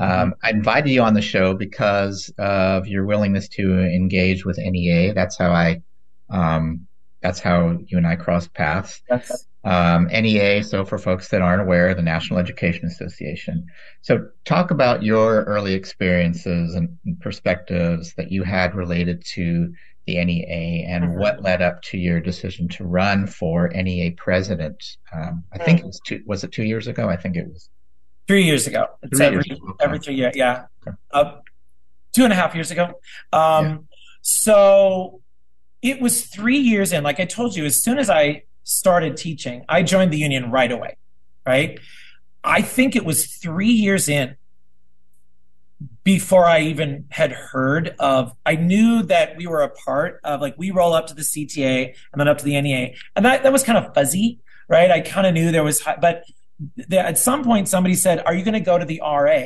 Um, 0.00 0.34
I 0.42 0.50
invited 0.50 0.90
you 0.90 1.02
on 1.02 1.14
the 1.14 1.22
show 1.22 1.54
because 1.54 2.32
of 2.38 2.86
your 2.86 3.04
willingness 3.04 3.48
to 3.48 3.80
engage 3.80 4.44
with 4.44 4.58
NEA. 4.58 5.14
That's 5.14 5.38
how 5.38 5.50
I. 5.50 5.82
Um, 6.30 6.86
that's 7.22 7.38
how 7.38 7.76
you 7.86 7.98
and 7.98 8.06
I 8.06 8.16
crossed 8.16 8.54
paths. 8.54 9.02
Yes. 9.10 9.46
Um, 9.62 10.06
NEA, 10.06 10.64
so 10.64 10.86
for 10.86 10.96
folks 10.96 11.28
that 11.28 11.42
aren't 11.42 11.60
aware, 11.60 11.94
the 11.94 12.00
National 12.00 12.38
Education 12.38 12.86
Association. 12.86 13.66
So, 14.00 14.28
talk 14.46 14.70
about 14.70 15.02
your 15.02 15.44
early 15.44 15.74
experiences 15.74 16.74
and 16.74 16.96
perspectives 17.20 18.14
that 18.14 18.32
you 18.32 18.42
had 18.42 18.74
related 18.74 19.22
to 19.34 19.72
the 20.06 20.24
NEA 20.24 20.86
and 20.88 21.04
mm-hmm. 21.04 21.18
what 21.18 21.42
led 21.42 21.62
up 21.62 21.82
to 21.82 21.98
your 21.98 22.20
decision 22.20 22.68
to 22.68 22.84
run 22.84 23.26
for 23.26 23.68
NEA 23.68 24.12
president. 24.12 24.82
Um, 25.12 25.44
I 25.52 25.58
think 25.58 25.78
mm-hmm. 25.78 25.84
it 25.84 25.88
was 25.88 26.00
two. 26.06 26.22
Was 26.26 26.44
it 26.44 26.52
two 26.52 26.64
years 26.64 26.86
ago? 26.86 27.08
I 27.08 27.16
think 27.16 27.36
it 27.36 27.46
was 27.46 27.68
three 28.26 28.44
years 28.44 28.66
ago. 28.66 28.86
It's 29.02 29.18
three 29.18 29.26
every, 29.26 29.44
years 29.46 29.58
ago. 29.58 29.76
every 29.80 29.98
three 29.98 30.14
years. 30.14 30.34
Yeah, 30.34 30.66
okay. 30.86 30.96
uh, 31.12 31.32
two 32.14 32.24
and 32.24 32.32
a 32.32 32.36
half 32.36 32.54
years 32.54 32.70
ago. 32.70 32.94
Um, 33.32 33.64
yeah. 33.64 33.76
So 34.22 35.20
it 35.82 36.00
was 36.00 36.26
three 36.26 36.58
years 36.58 36.92
in. 36.92 37.04
Like 37.04 37.20
I 37.20 37.24
told 37.24 37.54
you, 37.54 37.64
as 37.64 37.82
soon 37.82 37.98
as 37.98 38.10
I 38.10 38.44
started 38.64 39.16
teaching, 39.16 39.64
I 39.68 39.82
joined 39.82 40.12
the 40.12 40.18
union 40.18 40.50
right 40.50 40.70
away. 40.70 40.96
Right. 41.46 41.80
I 42.44 42.62
think 42.62 42.96
it 42.96 43.04
was 43.04 43.26
three 43.26 43.70
years 43.70 44.08
in 44.08 44.36
before 46.04 46.44
I 46.44 46.60
even 46.62 47.06
had 47.10 47.32
heard 47.32 47.94
of. 47.98 48.32
I 48.44 48.56
knew 48.56 49.02
that 49.04 49.36
we 49.36 49.46
were 49.46 49.62
a 49.62 49.68
part 49.68 50.20
of 50.24 50.40
like 50.40 50.54
we 50.58 50.70
roll 50.70 50.92
up 50.92 51.06
to 51.08 51.14
the 51.14 51.22
CTA 51.22 51.94
and 52.12 52.20
then 52.20 52.28
up 52.28 52.38
to 52.38 52.44
the 52.44 52.60
NEA, 52.60 52.94
and 53.16 53.24
that 53.24 53.42
that 53.42 53.52
was 53.52 53.62
kind 53.62 53.78
of 53.78 53.94
fuzzy, 53.94 54.40
right? 54.68 54.90
I 54.90 55.00
kind 55.00 55.26
of 55.26 55.34
knew 55.34 55.52
there 55.52 55.64
was, 55.64 55.82
but 56.00 56.24
at 56.90 57.18
some 57.18 57.44
point 57.44 57.68
somebody 57.68 57.94
said, 57.94 58.22
"Are 58.24 58.34
you 58.34 58.44
going 58.44 58.54
to 58.54 58.60
go 58.60 58.78
to 58.78 58.84
the 58.84 59.00
RA?" 59.00 59.44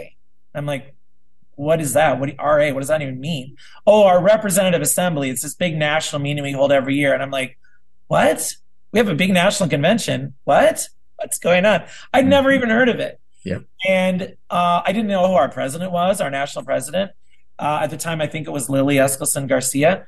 I'm 0.54 0.66
like, 0.66 0.94
"What 1.56 1.80
is 1.80 1.94
that? 1.94 2.20
What 2.20 2.34
RA? 2.38 2.72
What 2.72 2.80
does 2.80 2.88
that 2.88 3.02
even 3.02 3.20
mean?" 3.20 3.56
Oh, 3.86 4.04
our 4.04 4.22
representative 4.22 4.82
assembly. 4.82 5.30
It's 5.30 5.42
this 5.42 5.54
big 5.54 5.76
national 5.76 6.22
meeting 6.22 6.42
we 6.42 6.52
hold 6.52 6.72
every 6.72 6.96
year, 6.96 7.14
and 7.14 7.22
I'm 7.22 7.30
like, 7.30 7.58
"What? 8.06 8.54
We 8.94 8.98
have 8.98 9.10
a 9.10 9.14
big 9.14 9.32
national 9.34 9.68
convention? 9.68 10.34
What?" 10.44 10.88
what's 11.16 11.38
going 11.38 11.64
on? 11.64 11.84
I'd 12.12 12.26
never 12.26 12.52
even 12.52 12.70
heard 12.70 12.88
of 12.88 13.00
it. 13.00 13.20
Yeah. 13.44 13.58
And 13.86 14.36
uh, 14.50 14.82
I 14.84 14.92
didn't 14.92 15.08
know 15.08 15.26
who 15.26 15.34
our 15.34 15.48
president 15.48 15.92
was, 15.92 16.20
our 16.20 16.30
national 16.30 16.64
president. 16.64 17.12
Uh, 17.58 17.80
at 17.82 17.90
the 17.90 17.96
time, 17.96 18.20
I 18.20 18.26
think 18.26 18.46
it 18.46 18.50
was 18.50 18.68
Lily 18.68 18.96
Eskelsen 18.96 19.48
Garcia. 19.48 20.06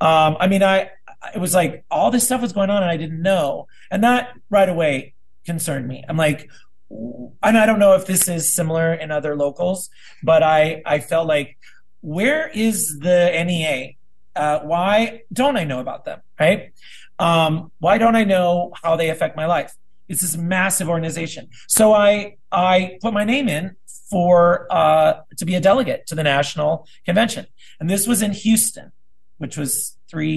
Um, 0.00 0.36
I 0.38 0.46
mean, 0.48 0.62
I 0.62 0.90
it 1.34 1.38
was 1.38 1.54
like 1.54 1.84
all 1.90 2.10
this 2.10 2.24
stuff 2.24 2.42
was 2.42 2.52
going 2.52 2.70
on 2.70 2.82
and 2.82 2.90
I 2.90 2.96
didn't 2.96 3.22
know, 3.22 3.66
and 3.90 4.04
that 4.04 4.34
right 4.50 4.68
away 4.68 5.14
concerned 5.44 5.88
me. 5.88 6.04
I'm 6.08 6.16
like, 6.16 6.48
and 6.90 7.58
I 7.58 7.66
don't 7.66 7.78
know 7.78 7.94
if 7.94 8.06
this 8.06 8.28
is 8.28 8.54
similar 8.54 8.92
in 8.92 9.10
other 9.10 9.34
locals, 9.34 9.90
but 10.22 10.42
I 10.42 10.82
I 10.84 11.00
felt 11.00 11.26
like, 11.26 11.58
where 12.00 12.48
is 12.48 12.98
the 13.00 13.30
NEA? 13.44 13.94
Uh, 14.36 14.60
why 14.60 15.22
don't 15.32 15.56
I 15.56 15.64
know 15.64 15.80
about 15.80 16.04
them? 16.04 16.20
Right? 16.38 16.72
Um, 17.18 17.70
why 17.78 17.98
don't 17.98 18.16
I 18.16 18.24
know 18.24 18.72
how 18.82 18.96
they 18.96 19.10
affect 19.10 19.36
my 19.36 19.46
life? 19.46 19.74
It's 20.08 20.20
this 20.20 20.36
massive 20.36 20.88
organization. 20.88 21.48
So 21.68 21.92
I 21.92 22.36
I 22.52 22.98
put 23.00 23.14
my 23.14 23.24
name 23.24 23.48
in 23.48 23.76
for 24.10 24.66
uh, 24.70 25.20
to 25.38 25.44
be 25.44 25.54
a 25.54 25.60
delegate 25.60 26.06
to 26.08 26.14
the 26.14 26.22
national 26.22 26.86
convention, 27.04 27.46
and 27.80 27.88
this 27.88 28.06
was 28.06 28.20
in 28.22 28.32
Houston, 28.32 28.92
which 29.38 29.56
was 29.56 29.96
three 30.10 30.28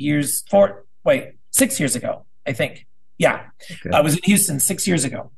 years 0.00 0.42
four 0.48 0.86
wait 1.04 1.34
six 1.50 1.78
years 1.78 1.96
ago 1.96 2.24
I 2.46 2.52
think. 2.52 2.86
Yeah, 3.18 3.46
okay. 3.70 3.90
I 3.92 4.00
was 4.00 4.16
in 4.16 4.22
Houston 4.24 4.60
six 4.60 4.86
years 4.88 5.04
ago, 5.04 5.30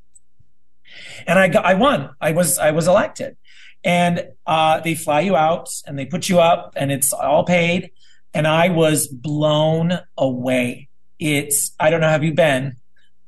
and 1.26 1.38
I 1.38 1.48
got 1.48 1.64
I 1.64 1.74
won. 1.74 2.10
I 2.20 2.32
was 2.32 2.58
I 2.58 2.70
was 2.70 2.86
elected, 2.86 3.36
and 3.82 4.28
uh, 4.46 4.80
they 4.80 4.94
fly 4.94 5.20
you 5.20 5.36
out 5.36 5.68
and 5.86 5.98
they 5.98 6.06
put 6.06 6.28
you 6.28 6.40
up, 6.40 6.74
and 6.76 6.92
it's 6.92 7.12
all 7.12 7.44
paid, 7.44 7.90
and 8.34 8.46
I 8.46 8.68
was 8.68 9.08
blown 9.08 9.98
away. 10.16 10.88
It's 11.18 11.72
I 11.78 11.90
don't 11.90 12.00
know 12.00 12.08
have 12.08 12.24
you 12.24 12.34
been 12.34 12.76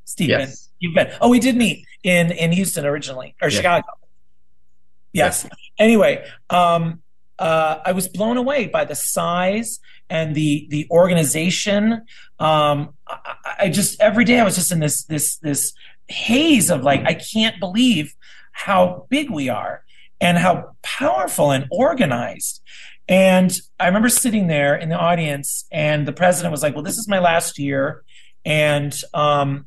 Stephen, 0.04 0.40
yes. 0.40 0.70
you've 0.78 0.94
been. 0.94 1.10
Oh, 1.20 1.28
we 1.28 1.40
did 1.40 1.56
meet 1.56 1.86
in 2.02 2.30
in 2.30 2.52
Houston 2.52 2.84
originally 2.84 3.34
or 3.42 3.50
Chicago. 3.50 3.86
Yes. 5.12 5.44
yes. 5.44 5.52
Anyway, 5.78 6.24
um, 6.50 7.02
uh, 7.38 7.78
I 7.84 7.92
was 7.92 8.08
blown 8.08 8.36
away 8.36 8.66
by 8.66 8.84
the 8.84 8.94
size 8.94 9.80
and 10.10 10.34
the 10.34 10.66
the 10.70 10.86
organization. 10.90 12.02
Um, 12.38 12.94
I, 13.06 13.54
I, 13.60 13.68
just 13.70 14.00
every 14.00 14.24
day 14.24 14.38
I 14.40 14.44
was 14.44 14.56
just 14.56 14.72
in 14.72 14.80
this 14.80 15.04
this 15.04 15.36
this 15.38 15.72
haze 16.08 16.70
of 16.70 16.82
like 16.82 17.04
I 17.04 17.14
can't 17.14 17.58
believe 17.58 18.14
how 18.52 19.06
big 19.08 19.30
we 19.30 19.48
are 19.48 19.83
and 20.20 20.38
how 20.38 20.76
powerful 20.82 21.50
and 21.50 21.66
organized. 21.70 22.62
And 23.08 23.56
I 23.78 23.86
remember 23.86 24.08
sitting 24.08 24.46
there 24.46 24.74
in 24.74 24.88
the 24.88 24.96
audience, 24.96 25.66
and 25.70 26.08
the 26.08 26.12
president 26.12 26.52
was 26.52 26.62
like, 26.62 26.74
"Well, 26.74 26.84
this 26.84 26.96
is 26.96 27.06
my 27.06 27.18
last 27.18 27.58
year, 27.58 28.02
and 28.44 28.94
um, 29.12 29.66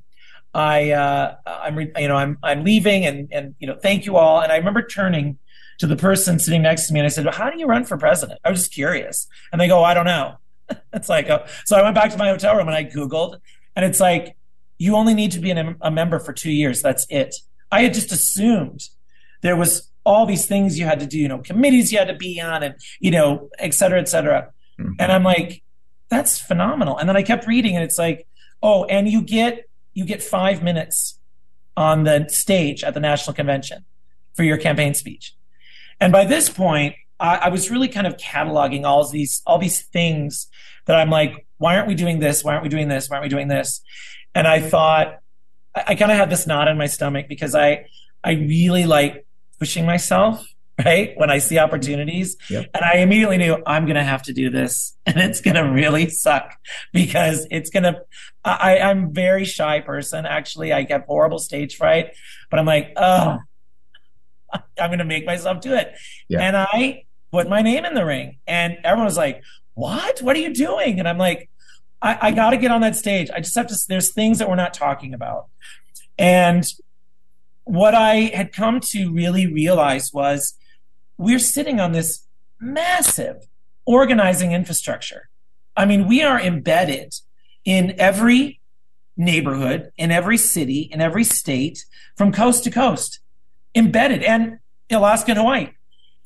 I, 0.53 0.91
uh, 0.91 1.35
I'm, 1.45 1.75
re- 1.75 1.91
you 1.97 2.07
know, 2.07 2.15
I'm, 2.15 2.39
I'm 2.41 2.63
leaving, 2.63 3.05
and 3.05 3.29
and 3.31 3.55
you 3.59 3.67
know, 3.67 3.75
thank 3.75 4.05
you 4.05 4.17
all." 4.17 4.41
And 4.41 4.51
I 4.51 4.57
remember 4.57 4.81
turning 4.81 5.37
to 5.79 5.85
the 5.85 5.95
person 5.95 6.39
sitting 6.39 6.63
next 6.63 6.87
to 6.87 6.93
me, 6.93 6.99
and 6.99 7.05
I 7.05 7.09
said, 7.09 7.25
well, 7.25 7.35
"How 7.35 7.51
do 7.51 7.59
you 7.59 7.67
run 7.67 7.85
for 7.85 7.95
president?" 7.97 8.39
I 8.43 8.49
was 8.49 8.61
just 8.61 8.73
curious, 8.73 9.27
and 9.51 9.61
they 9.61 9.67
go, 9.67 9.83
"I 9.83 9.93
don't 9.93 10.05
know." 10.05 10.37
it's 10.93 11.09
like, 11.09 11.29
oh. 11.29 11.45
so 11.65 11.77
I 11.77 11.83
went 11.83 11.95
back 11.95 12.11
to 12.11 12.17
my 12.17 12.29
hotel 12.29 12.55
room 12.55 12.67
and 12.67 12.75
I 12.75 12.83
googled, 12.83 13.39
and 13.75 13.85
it's 13.85 13.99
like, 13.99 14.35
you 14.77 14.95
only 14.95 15.13
need 15.13 15.31
to 15.31 15.39
be 15.39 15.51
an, 15.51 15.75
a 15.81 15.91
member 15.91 16.19
for 16.19 16.33
two 16.33 16.51
years. 16.51 16.81
That's 16.81 17.05
it. 17.09 17.35
I 17.71 17.81
had 17.81 17.93
just 17.93 18.11
assumed 18.11 18.89
there 19.41 19.55
was 19.55 19.89
all 20.07 20.25
these 20.25 20.45
things 20.45 20.79
you 20.79 20.85
had 20.85 20.99
to 21.01 21.05
do, 21.05 21.19
you 21.19 21.27
know, 21.27 21.39
committees 21.39 21.91
you 21.91 21.97
had 21.97 22.07
to 22.07 22.15
be 22.15 22.39
on 22.39 22.63
and, 22.63 22.75
you 22.99 23.11
know, 23.11 23.49
et 23.59 23.73
cetera, 23.73 23.99
et 23.99 24.07
cetera. 24.07 24.49
Mm-hmm. 24.79 24.93
And 24.99 25.11
I'm 25.11 25.23
like, 25.23 25.61
that's 26.07 26.39
phenomenal. 26.39 26.97
And 26.97 27.09
then 27.09 27.17
I 27.17 27.23
kept 27.23 27.45
reading 27.45 27.75
and 27.75 27.83
it's 27.83 27.99
like, 27.99 28.25
oh, 28.63 28.85
and 28.85 29.09
you 29.09 29.21
get, 29.21 29.69
you 29.93 30.05
get 30.05 30.23
five 30.23 30.63
minutes 30.63 31.19
on 31.75 32.05
the 32.05 32.25
stage 32.29 32.85
at 32.85 32.93
the 32.93 33.01
national 33.01 33.33
convention 33.35 33.83
for 34.33 34.43
your 34.43 34.57
campaign 34.57 34.93
speech. 34.93 35.35
And 35.99 36.13
by 36.13 36.23
this 36.23 36.49
point, 36.49 36.95
I, 37.19 37.35
I 37.35 37.49
was 37.49 37.69
really 37.69 37.89
kind 37.89 38.07
of 38.07 38.15
cataloging 38.15 38.85
all 38.85 39.05
these, 39.09 39.41
all 39.45 39.59
these 39.59 39.81
things 39.81 40.47
that 40.85 40.95
I'm 40.95 41.09
like, 41.09 41.45
why 41.57 41.75
aren't 41.75 41.89
we 41.89 41.95
doing 41.95 42.19
this? 42.19 42.45
Why 42.45 42.53
aren't 42.53 42.63
we 42.63 42.69
doing 42.69 42.87
this? 42.87 43.09
Why 43.09 43.17
aren't 43.17 43.25
we 43.25 43.29
doing 43.29 43.49
this? 43.49 43.81
And 44.33 44.47
I 44.47 44.61
thought, 44.61 45.19
I, 45.75 45.83
I 45.89 45.95
kind 45.95 46.11
of 46.11 46.17
had 46.17 46.29
this 46.29 46.47
knot 46.47 46.69
in 46.69 46.77
my 46.77 46.87
stomach 46.87 47.27
because 47.27 47.53
I, 47.53 47.87
I 48.23 48.31
really 48.31 48.85
like 48.85 49.26
pushing 49.59 49.85
myself 49.85 50.45
right 50.85 51.13
when 51.17 51.29
i 51.29 51.37
see 51.37 51.57
opportunities. 51.57 52.37
Yep. 52.49 52.65
and 52.73 52.85
i 52.85 52.97
immediately 52.97 53.37
knew 53.37 53.61
i'm 53.65 53.85
going 53.85 53.95
to 53.95 54.03
have 54.03 54.21
to 54.23 54.33
do 54.33 54.49
this 54.49 54.95
and 55.05 55.17
it's 55.17 55.41
going 55.41 55.55
to 55.55 55.61
really 55.61 56.09
suck 56.09 56.55
because 56.93 57.47
it's 57.49 57.69
going 57.69 57.83
to 57.83 58.01
i 58.43 58.79
i'm 58.79 59.13
very 59.13 59.45
shy 59.45 59.79
person. 59.79 60.25
Actually 60.25 60.73
i 60.73 60.83
get 60.83 61.05
horrible 61.07 61.39
stage 61.39 61.77
fright 61.77 62.15
but 62.49 62.59
i'm 62.59 62.65
like 62.65 62.93
oh 62.95 63.39
i'm 64.53 64.89
going 64.89 64.99
to 64.99 65.05
make 65.05 65.25
myself 65.25 65.61
do 65.61 65.73
it. 65.73 65.93
Yeah. 66.29 66.41
and 66.41 66.55
i 66.55 67.03
put 67.31 67.49
my 67.49 67.61
name 67.61 67.83
in 67.85 67.93
the 67.93 68.05
ring 68.05 68.37
and 68.47 68.77
everyone 68.83 69.05
was 69.05 69.17
like 69.17 69.43
what? 69.73 70.23
What 70.23 70.35
are 70.35 70.39
you 70.39 70.53
doing? 70.53 70.99
And 70.99 71.07
i'm 71.07 71.17
like 71.17 71.49
i, 72.01 72.17
I 72.21 72.31
got 72.31 72.51
to 72.51 72.57
get 72.57 72.71
on 72.71 72.81
that 72.81 72.95
stage. 72.95 73.29
I 73.33 73.39
just 73.39 73.55
have 73.55 73.67
to 73.67 73.75
there's 73.89 74.11
things 74.11 74.39
that 74.39 74.49
we're 74.49 74.55
not 74.55 74.73
talking 74.73 75.13
about. 75.13 75.47
And 76.17 76.65
what 77.67 77.93
I 77.93 78.31
had 78.33 78.53
come 78.53 78.79
to 78.79 79.11
really 79.11 79.51
realize 79.51 80.13
was 80.13 80.57
we're 81.17 81.39
sitting 81.39 81.79
on 81.79 81.91
this 81.91 82.25
massive 82.59 83.45
organizing 83.85 84.53
infrastructure. 84.53 85.29
I 85.75 85.85
mean, 85.85 86.07
we 86.07 86.23
are 86.23 86.39
embedded 86.39 87.13
in 87.65 87.93
every 87.99 88.61
neighborhood, 89.17 89.91
in 89.97 90.11
every 90.11 90.37
city, 90.37 90.89
in 90.91 91.01
every 91.01 91.23
state, 91.23 91.85
from 92.15 92.31
coast 92.31 92.63
to 92.63 92.71
coast, 92.71 93.19
embedded, 93.75 94.23
and 94.23 94.59
Alaska 94.89 95.31
and 95.31 95.39
Hawaii, 95.39 95.71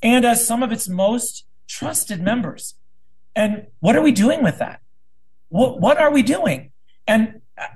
and 0.02 0.24
as 0.24 0.46
some 0.46 0.62
of 0.62 0.70
its 0.70 0.88
most 0.88 1.44
trusted 1.66 2.20
members. 2.20 2.74
And 3.34 3.66
what 3.80 3.96
are 3.96 4.02
we 4.02 4.12
doing 4.12 4.42
with 4.42 4.58
that? 4.58 4.80
What, 5.48 5.80
what 5.80 5.98
are 5.98 6.12
we 6.12 6.22
doing? 6.22 6.70
And 7.06 7.40
uh, 7.58 7.66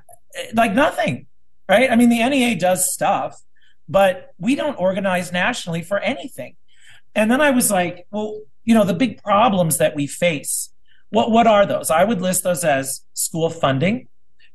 like 0.54 0.74
nothing, 0.74 1.26
right? 1.68 1.90
I 1.90 1.96
mean, 1.96 2.10
the 2.10 2.26
NEA 2.28 2.56
does 2.56 2.92
stuff, 2.92 3.42
but 3.88 4.34
we 4.38 4.54
don't 4.54 4.78
organize 4.78 5.32
nationally 5.32 5.82
for 5.82 5.98
anything. 5.98 6.56
And 7.14 7.30
then 7.30 7.40
I 7.40 7.50
was 7.50 7.70
like, 7.70 8.06
well, 8.10 8.40
you 8.64 8.74
know, 8.74 8.84
the 8.84 8.94
big 8.94 9.22
problems 9.22 9.78
that 9.78 9.94
we 9.94 10.06
face, 10.06 10.70
what, 11.10 11.30
what 11.30 11.46
are 11.46 11.64
those? 11.64 11.90
I 11.90 12.04
would 12.04 12.20
list 12.20 12.42
those 12.42 12.64
as 12.64 13.02
school 13.14 13.48
funding, 13.48 14.08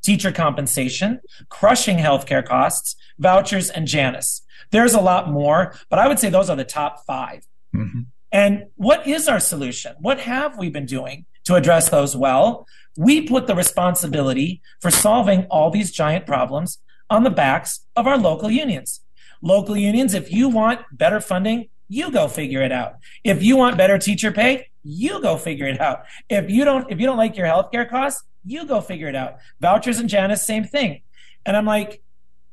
teacher 0.04 0.32
compensation, 0.32 1.22
crushing 1.50 1.98
healthcare 1.98 2.46
costs, 2.46 2.96
vouchers, 3.18 3.70
and 3.70 3.88
Janus. 3.88 4.42
There's 4.72 4.94
a 4.94 5.02
lot 5.02 5.30
more, 5.30 5.76
but 5.90 6.00
I 6.00 6.08
would 6.08 6.20
say 6.20 6.30
those 6.30 6.50
are 6.50 6.56
the 6.56 6.64
top 6.64 7.06
5 7.06 7.46
mm-hmm. 7.76 8.02
And 8.34 8.68
what 8.76 9.06
is 9.06 9.28
our 9.28 9.42
solution? 9.42 9.96
What 10.00 10.22
have 10.22 10.58
we 10.58 10.70
been 10.70 10.86
doing 10.86 11.26
to 11.44 11.56
address 11.56 11.90
those 11.90 12.16
well? 12.16 12.66
We 12.98 13.28
put 13.28 13.48
the 13.48 13.56
responsibility 13.56 14.62
for 14.80 14.90
solving 14.90 15.46
all 15.46 15.70
these 15.70 15.92
giant 15.92 16.26
problems 16.26 16.80
on 17.10 17.24
the 17.24 17.30
backs 17.30 17.82
of 17.96 18.08
our 18.08 18.18
local 18.18 18.50
unions. 18.50 19.02
Local 19.42 19.76
unions, 19.76 20.14
if 20.14 20.32
you 20.32 20.50
want 20.50 20.82
better 20.92 21.20
funding, 21.20 21.70
you 21.88 22.12
go 22.12 22.28
figure 22.28 22.62
it 22.62 22.72
out. 22.72 22.96
If 23.24 23.44
you 23.44 23.58
want 23.58 23.78
better 23.78 23.98
teacher 23.98 24.32
pay, 24.32 24.68
you 24.84 25.22
go 25.22 25.38
figure 25.38 25.68
it 25.68 25.82
out. 25.82 26.04
If 26.30 26.50
you 26.50 26.64
don't, 26.64 26.90
if 26.92 27.00
you 27.00 27.06
don't 27.06 27.18
like 27.18 27.36
your 27.36 27.48
healthcare 27.48 27.90
costs, 27.90 28.24
you 28.46 28.66
go 28.66 28.82
figure 28.82 29.08
it 29.08 29.16
out. 29.16 29.38
Vouchers 29.60 30.00
and 30.00 30.10
Janus, 30.10 30.46
same 30.46 30.64
thing. 30.64 31.02
And 31.46 31.58
I'm 31.58 31.66
like, 31.66 32.02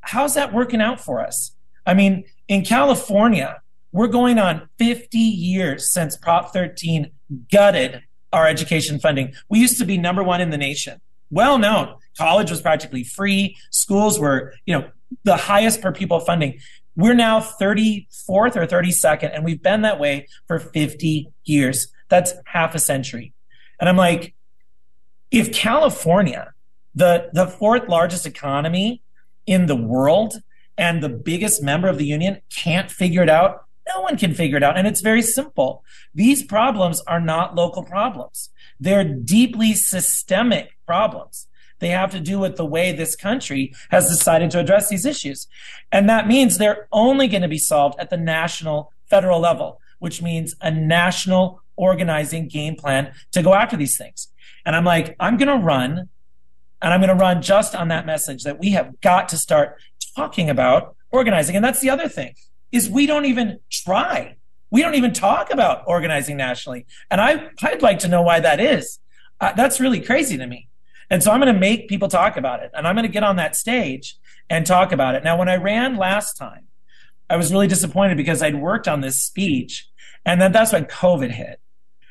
how's 0.01 0.35
that 0.35 0.53
working 0.53 0.81
out 0.81 1.01
for 1.01 1.21
us? 1.21 1.53
I 1.87 1.95
mean, 1.95 2.25
in 2.49 2.65
California, 2.65 3.63
we're 3.93 4.09
going 4.09 4.39
on 4.39 4.69
50 4.79 5.19
years 5.19 5.91
since 5.91 6.17
Prop 6.17 6.53
13 6.53 7.11
gutted 7.51 8.03
our 8.33 8.47
education 8.47 8.99
funding. 8.99 9.35
We 9.49 9.61
used 9.61 9.79
to 9.79 9.85
be 9.85 9.97
number 9.97 10.23
one 10.23 10.41
in 10.41 10.51
the 10.51 10.59
nation, 10.59 11.01
well 11.31 11.59
known. 11.59 11.95
College 12.17 12.51
was 12.51 12.61
practically 12.61 13.05
free. 13.05 13.57
Schools 13.71 14.19
were, 14.19 14.55
you 14.67 14.79
know, 14.79 14.91
the 15.25 15.37
highest 15.37 15.81
per 15.81 15.93
pupil 15.93 16.21
funding. 16.21 16.61
We're 16.97 17.15
now 17.15 17.41
34th 17.41 18.57
or 18.57 18.67
32nd, 18.67 19.35
and 19.35 19.45
we've 19.45 19.63
been 19.63 19.83
that 19.83 20.01
way 20.01 20.27
for 20.47 20.59
50 20.59 21.31
years. 21.45 21.89
That's 22.09 22.35
half 22.47 22.75
a 22.75 22.79
century. 22.79 23.33
And 23.79 23.89
I'm 23.89 23.97
like, 23.97 24.35
if 25.31 25.53
California, 25.53 26.53
the, 26.95 27.31
the 27.33 27.47
fourth 27.47 27.89
largest 27.89 28.27
economy 28.27 29.03
in 29.47 29.67
the 29.67 29.77
world 29.77 30.43
and 30.77 31.03
the 31.03 31.09
biggest 31.09 31.63
member 31.63 31.89
of 31.89 31.99
the 31.99 32.07
union, 32.07 32.41
can't 32.51 32.91
figure 32.91 33.23
it 33.23 33.31
out, 33.31 33.65
no 33.95 34.03
one 34.03 34.17
can 34.17 34.35
figure 34.35 34.57
it 34.57 34.63
out. 34.63 34.77
And 34.77 34.87
it's 34.87 35.01
very 35.01 35.23
simple. 35.23 35.85
These 36.15 36.45
problems 36.45 37.01
are 37.07 37.21
not 37.21 37.55
local 37.55 37.83
problems. 37.83 38.51
They're 38.79 39.05
deeply 39.05 39.75
systemic 39.75 40.77
problems. 40.87 41.48
They 41.79 41.89
have 41.89 42.11
to 42.13 42.21
do 42.21 42.39
with 42.39 42.57
the 42.57 42.67
way 42.67 42.93
this 42.93 43.15
country 43.17 43.73
has 43.91 44.09
decided 44.09 44.51
to 44.53 44.61
address 44.61 44.89
these 44.89 45.07
issues. 45.07 45.47
And 45.93 46.09
that 46.09 46.27
means 46.27 46.59
they're 46.59 46.89
only 46.93 47.29
going 47.29 47.43
to 47.43 47.49
be 47.49 47.59
solved 47.59 47.99
at 47.99 48.11
the 48.11 48.17
national 48.17 48.93
federal 49.07 49.41
level, 49.41 49.81
which 49.99 50.23
means 50.23 50.55
a 50.61 50.71
national 50.71 51.63
organizing 51.77 52.49
game 52.49 52.77
plan 52.77 53.13
to 53.33 53.43
go 53.43 53.55
after 53.55 53.77
these 53.77 53.97
things. 53.97 54.29
And 54.67 54.75
I'm 54.75 54.85
like, 54.85 55.17
I'm 55.21 55.37
going 55.37 55.49
to 55.49 55.65
run 55.65 56.09
and 56.81 56.95
I'm 56.95 57.01
going 57.01 57.09
to 57.09 57.15
run 57.15 57.43
just 57.43 57.75
on 57.75 57.89
that 57.89 58.07
message 58.07 58.45
that 58.45 58.59
we 58.59 58.71
have 58.71 59.01
got 59.01 59.29
to 59.31 59.39
start 59.39 59.81
talking 60.17 60.51
about 60.51 60.97
organizing. 61.11 61.57
And 61.57 61.65
that's 61.65 61.81
the 61.81 61.91
other 61.91 62.09
thing 62.09 62.35
is 62.71 62.89
we 62.89 63.07
don't 63.07 63.25
even 63.25 63.61
try. 63.71 64.37
We 64.71 64.83
don't 64.83 64.95
even 64.95 65.13
talk 65.13 65.51
about 65.51 65.85
organizing 65.87 66.37
nationally. 66.37 66.87
And 67.11 67.21
I, 67.21 67.49
I'd 67.63 67.83
like 67.83 68.01
to 68.01 68.09
know 68.09 68.23
why 68.23 68.41
that 68.41 68.61
is. 68.61 68.99
Uh, 69.41 69.53
that's 69.53 69.81
really 69.81 70.01
crazy 70.01 70.37
to 70.37 70.47
me. 70.47 70.69
And 71.11 71.23
so 71.23 71.31
I'm 71.31 71.41
going 71.41 71.53
to 71.53 71.59
make 71.59 71.89
people 71.89 72.09
talk 72.09 72.37
about 72.37 72.63
it 72.63 72.71
and 72.75 72.87
I'm 72.87 72.95
going 72.95 73.07
to 73.07 73.13
get 73.13 73.23
on 73.23 73.37
that 73.37 73.57
stage 73.57 74.17
and 74.51 74.67
talk 74.67 74.93
about 74.93 75.15
it. 75.15 75.25
Now, 75.25 75.39
when 75.39 75.49
I 75.49 75.57
ran 75.57 75.97
last 75.97 76.37
time, 76.37 76.65
I 77.31 77.37
was 77.37 77.53
really 77.53 77.67
disappointed 77.67 78.17
because 78.17 78.43
I'd 78.43 78.55
worked 78.55 78.89
on 78.89 79.01
this 79.01 79.21
speech 79.23 79.89
and 80.25 80.41
then 80.41 80.53
that's 80.53 80.73
when 80.73 80.85
COVID 80.85 81.31
hit. 81.31 81.61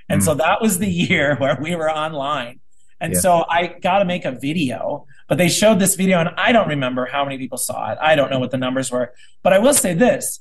And 0.09 0.21
mm. 0.21 0.25
so 0.25 0.33
that 0.35 0.61
was 0.61 0.79
the 0.79 0.89
year 0.91 1.35
where 1.35 1.57
we 1.61 1.75
were 1.75 1.91
online. 1.91 2.59
And 2.99 3.13
yeah. 3.13 3.19
so 3.19 3.45
I 3.47 3.67
got 3.67 3.99
to 3.99 4.05
make 4.05 4.25
a 4.25 4.31
video, 4.31 5.05
but 5.27 5.37
they 5.37 5.49
showed 5.49 5.79
this 5.79 5.95
video 5.95 6.19
and 6.19 6.29
I 6.35 6.51
don't 6.51 6.67
remember 6.67 7.05
how 7.05 7.23
many 7.23 7.37
people 7.37 7.59
saw 7.59 7.91
it. 7.91 7.99
I 8.01 8.15
don't 8.15 8.31
know 8.31 8.39
what 8.39 8.49
the 8.49 8.57
numbers 8.57 8.89
were, 8.89 9.13
but 9.43 9.53
I 9.53 9.59
will 9.59 9.73
say 9.75 9.93
this, 9.93 10.39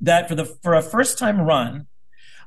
that 0.00 0.28
for 0.28 0.34
the, 0.34 0.44
for 0.44 0.74
a 0.74 0.82
first 0.82 1.18
time 1.18 1.40
run, 1.40 1.86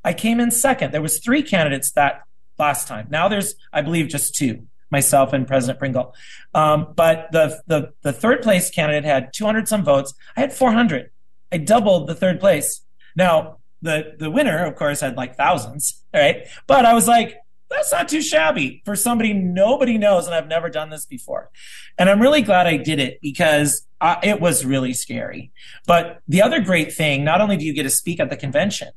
I 0.03 0.13
came 0.13 0.41
in 0.41 0.51
second. 0.51 0.91
There 0.91 1.01
was 1.01 1.19
three 1.19 1.43
candidates 1.43 1.91
that 1.91 2.23
last 2.57 2.87
time. 2.87 3.07
Now 3.09 3.29
there's, 3.29 3.55
I 3.71 3.81
believe, 3.81 4.09
just 4.09 4.35
two 4.35 4.67
myself 4.91 5.33
and 5.33 5.47
President 5.47 5.79
Pringle. 5.79 6.13
Um, 6.53 6.93
but 6.95 7.31
the, 7.31 7.61
the, 7.67 7.93
the 8.01 8.13
third 8.13 8.41
place 8.41 8.69
candidate 8.69 9.05
had 9.05 9.33
200 9.33 9.67
some 9.67 9.83
votes. 9.83 10.13
I 10.35 10.41
had 10.41 10.53
400. 10.53 11.09
I 11.51 11.57
doubled 11.57 12.07
the 12.07 12.15
third 12.15 12.39
place. 12.39 12.81
Now, 13.15 13.57
the, 13.81 14.15
the 14.17 14.29
winner, 14.29 14.65
of 14.65 14.75
course, 14.75 15.01
had 15.01 15.17
like 15.17 15.35
thousands, 15.35 16.03
right? 16.13 16.47
But 16.67 16.85
I 16.85 16.93
was 16.93 17.07
like, 17.07 17.37
that's 17.69 17.91
not 17.91 18.09
too 18.09 18.21
shabby 18.21 18.81
for 18.85 18.95
somebody 18.95 19.33
nobody 19.33 19.97
knows, 19.97 20.25
and 20.25 20.35
I've 20.35 20.47
never 20.47 20.69
done 20.69 20.89
this 20.89 21.05
before. 21.05 21.49
And 21.97 22.09
I'm 22.09 22.21
really 22.21 22.41
glad 22.41 22.67
I 22.67 22.77
did 22.77 22.99
it 22.99 23.19
because 23.21 23.87
I, 23.99 24.19
it 24.23 24.41
was 24.41 24.65
really 24.65 24.93
scary. 24.93 25.51
But 25.87 26.19
the 26.27 26.41
other 26.41 26.59
great 26.59 26.93
thing, 26.93 27.23
not 27.23 27.39
only 27.39 27.57
do 27.57 27.65
you 27.65 27.73
get 27.73 27.83
to 27.83 27.89
speak 27.89 28.19
at 28.19 28.29
the 28.29 28.35
convention, 28.35 28.89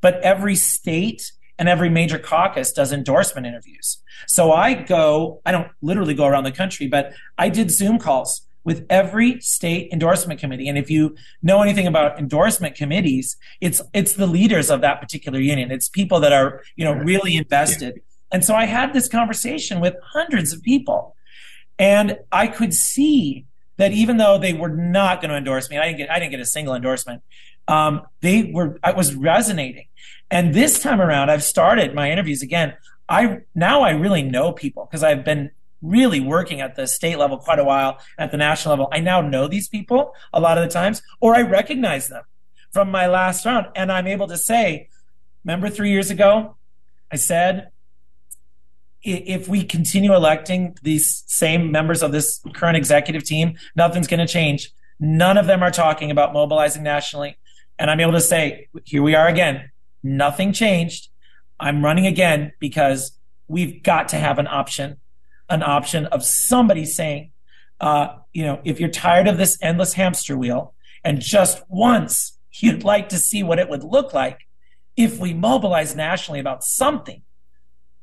but 0.00 0.14
every 0.22 0.56
state 0.56 1.32
and 1.62 1.68
every 1.68 1.88
major 1.88 2.18
caucus 2.18 2.72
does 2.72 2.90
endorsement 2.90 3.46
interviews. 3.46 3.98
So 4.26 4.50
I 4.50 4.74
go, 4.74 5.40
I 5.46 5.52
don't 5.52 5.68
literally 5.80 6.12
go 6.12 6.26
around 6.26 6.42
the 6.42 6.50
country, 6.50 6.88
but 6.88 7.12
I 7.38 7.50
did 7.50 7.70
Zoom 7.70 8.00
calls 8.00 8.48
with 8.64 8.84
every 8.90 9.40
state 9.40 9.88
endorsement 9.92 10.40
committee. 10.40 10.68
And 10.68 10.76
if 10.76 10.90
you 10.90 11.14
know 11.40 11.62
anything 11.62 11.86
about 11.86 12.18
endorsement 12.18 12.74
committees, 12.74 13.36
it's 13.60 13.80
it's 13.94 14.14
the 14.14 14.26
leaders 14.26 14.70
of 14.70 14.80
that 14.80 15.00
particular 15.00 15.38
union. 15.38 15.70
It's 15.70 15.88
people 15.88 16.18
that 16.18 16.32
are, 16.32 16.64
you 16.74 16.84
know, 16.84 16.94
really 16.94 17.36
invested. 17.36 18.00
And 18.32 18.44
so 18.44 18.56
I 18.56 18.64
had 18.64 18.92
this 18.92 19.08
conversation 19.08 19.78
with 19.78 19.94
hundreds 20.02 20.52
of 20.52 20.64
people. 20.64 21.14
And 21.78 22.18
I 22.32 22.48
could 22.48 22.74
see 22.74 23.46
that 23.76 23.92
even 23.92 24.16
though 24.16 24.38
they 24.38 24.52
were 24.52 24.68
not 24.68 25.20
going 25.20 25.30
to 25.30 25.36
endorse 25.36 25.70
me, 25.70 25.78
I 25.78 25.86
didn't 25.86 25.98
get 25.98 26.10
I 26.10 26.18
didn't 26.18 26.30
get 26.30 26.40
a 26.40 26.46
single 26.46 26.74
endorsement. 26.74 27.22
Um, 27.68 28.02
they 28.20 28.50
were 28.52 28.78
I 28.82 28.92
was 28.92 29.14
resonating. 29.14 29.86
And 30.30 30.54
this 30.54 30.80
time 30.80 31.00
around, 31.00 31.30
I've 31.30 31.44
started 31.44 31.94
my 31.94 32.10
interviews 32.10 32.42
again. 32.42 32.74
I 33.08 33.40
now 33.54 33.82
I 33.82 33.90
really 33.90 34.22
know 34.22 34.52
people 34.52 34.86
because 34.86 35.02
I've 35.02 35.24
been 35.24 35.50
really 35.82 36.20
working 36.20 36.60
at 36.60 36.76
the 36.76 36.86
state 36.86 37.18
level 37.18 37.36
quite 37.38 37.58
a 37.58 37.64
while, 37.64 37.98
at 38.16 38.30
the 38.30 38.36
national 38.36 38.72
level. 38.72 38.88
I 38.92 39.00
now 39.00 39.20
know 39.20 39.48
these 39.48 39.68
people 39.68 40.14
a 40.32 40.40
lot 40.40 40.56
of 40.56 40.64
the 40.64 40.72
times, 40.72 41.02
or 41.20 41.34
I 41.34 41.42
recognize 41.42 42.08
them 42.08 42.22
from 42.72 42.90
my 42.90 43.06
last 43.06 43.44
round. 43.44 43.66
And 43.74 43.90
I'm 43.90 44.06
able 44.06 44.28
to 44.28 44.38
say, 44.38 44.88
remember 45.44 45.68
three 45.68 45.90
years 45.90 46.10
ago, 46.10 46.56
I 47.10 47.16
said, 47.16 47.71
if 49.02 49.48
we 49.48 49.64
continue 49.64 50.14
electing 50.14 50.76
these 50.82 51.24
same 51.26 51.72
members 51.72 52.02
of 52.02 52.12
this 52.12 52.40
current 52.54 52.76
executive 52.76 53.24
team, 53.24 53.56
nothing's 53.74 54.06
going 54.06 54.20
to 54.20 54.32
change. 54.32 54.72
None 55.00 55.36
of 55.36 55.46
them 55.46 55.62
are 55.62 55.70
talking 55.70 56.10
about 56.10 56.32
mobilizing 56.32 56.82
nationally. 56.82 57.36
And 57.78 57.90
I'm 57.90 58.00
able 58.00 58.12
to 58.12 58.20
say, 58.20 58.68
here 58.84 59.02
we 59.02 59.14
are 59.14 59.26
again. 59.26 59.70
Nothing 60.02 60.52
changed. 60.52 61.08
I'm 61.58 61.84
running 61.84 62.06
again 62.06 62.52
because 62.60 63.18
we've 63.48 63.82
got 63.82 64.08
to 64.08 64.16
have 64.16 64.38
an 64.38 64.46
option 64.46 64.98
an 65.52 65.62
option 65.62 66.06
of 66.06 66.24
somebody 66.24 66.84
saying, 66.86 67.30
uh, 67.78 68.16
you 68.32 68.42
know, 68.42 68.60
if 68.64 68.80
you're 68.80 68.88
tired 68.88 69.28
of 69.28 69.36
this 69.36 69.58
endless 69.60 69.92
hamster 69.92 70.36
wheel 70.36 70.72
and 71.04 71.20
just 71.20 71.62
once 71.68 72.38
you'd 72.52 72.84
like 72.84 73.10
to 73.10 73.18
see 73.18 73.42
what 73.42 73.58
it 73.58 73.68
would 73.68 73.84
look 73.84 74.14
like 74.14 74.38
if 74.96 75.18
we 75.18 75.34
mobilize 75.34 75.94
nationally 75.94 76.40
about 76.40 76.64
something, 76.64 77.22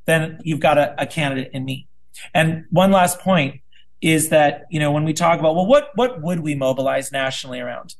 then 0.05 0.39
you've 0.43 0.59
got 0.59 0.77
a, 0.77 1.01
a 1.01 1.05
candidate 1.05 1.51
in 1.53 1.65
me. 1.65 1.87
And 2.33 2.65
one 2.69 2.91
last 2.91 3.19
point 3.19 3.61
is 4.01 4.29
that, 4.29 4.65
you 4.69 4.79
know, 4.79 4.91
when 4.91 5.03
we 5.03 5.13
talk 5.13 5.39
about, 5.39 5.55
well, 5.55 5.65
what, 5.65 5.91
what 5.95 6.21
would 6.21 6.39
we 6.39 6.55
mobilize 6.55 7.11
nationally 7.11 7.59
around? 7.59 7.95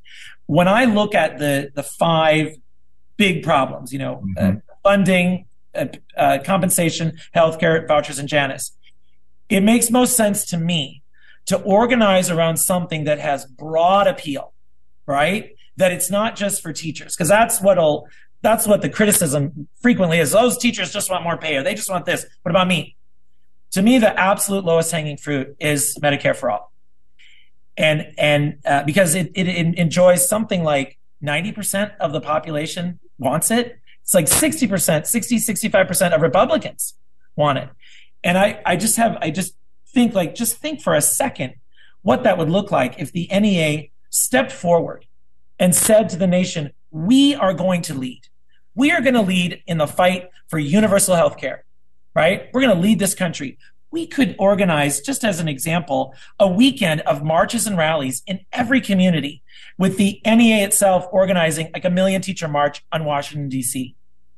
When 0.46 0.68
I 0.68 0.86
look 0.86 1.14
at 1.14 1.38
the, 1.38 1.72
the 1.76 1.84
five 1.84 2.56
big 3.18 3.44
problems, 3.44 3.94
you 3.94 4.00
know, 4.00 4.24
mm-hmm. 4.38 4.58
uh, 4.58 4.60
funding, 4.84 5.46
uh, 5.76 5.88
uh, 6.18 6.40
compensation, 6.44 7.20
healthcare, 7.36 7.88
vouchers, 7.88 8.18
and 8.18 8.28
Janus 8.28 8.72
it 9.50 9.62
makes 9.62 9.90
most 9.90 10.16
sense 10.16 10.46
to 10.46 10.58
me 10.58 11.02
to 11.48 11.60
organize 11.62 12.30
around 12.30 12.58
something 12.58 13.06
that 13.06 13.20
has 13.20 13.46
broad 13.46 14.08
appeal, 14.08 14.54
right? 15.08 15.56
That 15.78 15.92
it's 15.92 16.12
not 16.12 16.36
just 16.36 16.62
for 16.62 16.72
teachers, 16.72 17.16
because 17.16 17.28
that's 17.28 17.60
what'll 17.60 18.08
that's 18.42 18.68
what 18.68 18.82
the 18.82 18.90
criticism 18.90 19.68
frequently 19.82 20.20
is. 20.20 20.32
Those 20.32 20.58
teachers 20.58 20.92
just 20.92 21.10
want 21.10 21.24
more 21.24 21.38
pay, 21.38 21.58
or 21.58 21.64
they 21.64 21.76
just 21.76 21.90
want 21.90 22.06
this. 22.06 22.26
What 22.42 22.52
about 22.52 22.68
me? 22.68 22.96
To 23.72 23.82
me, 23.82 24.00
the 24.00 24.18
absolute 24.18 24.66
lowest 24.66 24.92
hanging 24.92 25.18
fruit 25.18 25.56
is 25.60 25.98
Medicare 26.02 26.36
for 26.36 26.50
all, 26.50 26.72
and 27.78 28.14
and 28.18 28.60
uh, 28.66 28.84
because 28.84 29.16
it, 29.16 29.32
it, 29.36 29.48
it 29.48 29.78
enjoys 29.78 30.28
something 30.28 30.64
like 30.64 30.98
ninety 31.22 31.52
percent 31.52 31.94
of 32.00 32.14
the 32.14 32.22
population 32.22 33.00
wants 33.18 33.52
it. 33.52 33.80
It's 34.02 34.14
like 34.14 34.28
sixty 34.28 34.68
percent, 34.68 35.06
60, 35.06 35.38
65 35.38 35.88
percent 35.88 36.14
of 36.14 36.22
Republicans 36.22 36.96
want 37.36 37.58
it. 37.58 37.70
And 38.24 38.38
I, 38.38 38.62
I 38.66 38.76
just 38.76 38.98
have, 38.98 39.18
I 39.22 39.32
just 39.32 39.56
think 39.88 40.14
like, 40.14 40.36
just 40.36 40.58
think 40.58 40.82
for 40.82 40.94
a 40.94 41.02
second 41.02 41.56
what 42.02 42.24
that 42.24 42.38
would 42.38 42.50
look 42.50 42.72
like 42.72 43.00
if 43.00 43.12
the 43.12 43.28
NEA 43.32 43.90
stepped 44.10 44.52
forward 44.52 45.06
and 45.58 45.76
said 45.76 46.10
to 46.10 46.18
the 46.18 46.28
nation, 46.28 46.72
we 46.92 47.36
are 47.36 47.54
going 47.54 47.82
to 47.84 47.94
lead. 47.94 48.22
We 48.80 48.92
are 48.92 49.02
going 49.02 49.16
to 49.16 49.22
lead 49.22 49.62
in 49.68 49.78
the 49.78 49.88
fight 49.88 50.30
for 50.48 50.58
universal 50.58 51.14
health 51.14 51.36
care, 51.36 51.66
right? 52.16 52.48
We're 52.54 52.62
going 52.62 52.78
to 52.78 52.82
lead 52.82 52.98
this 52.98 53.14
country. 53.14 53.58
We 53.92 54.08
could 54.08 54.38
organize, 54.40 55.02
just 55.02 55.26
as 55.26 55.42
an 55.42 55.50
example, 55.50 56.16
a 56.40 56.48
weekend 56.48 57.02
of 57.02 57.22
marches 57.22 57.68
and 57.68 57.78
rallies 57.78 58.24
in 58.26 58.40
every 58.54 58.80
community 58.80 59.44
with 59.78 59.98
the 59.98 60.22
NEA 60.26 60.64
itself 60.64 61.08
organizing 61.12 61.72
like 61.74 61.84
a 61.84 61.90
million 61.90 62.22
teacher 62.22 62.48
march 62.48 62.82
on 62.90 63.04
Washington, 63.04 63.50
D.C. 63.50 63.98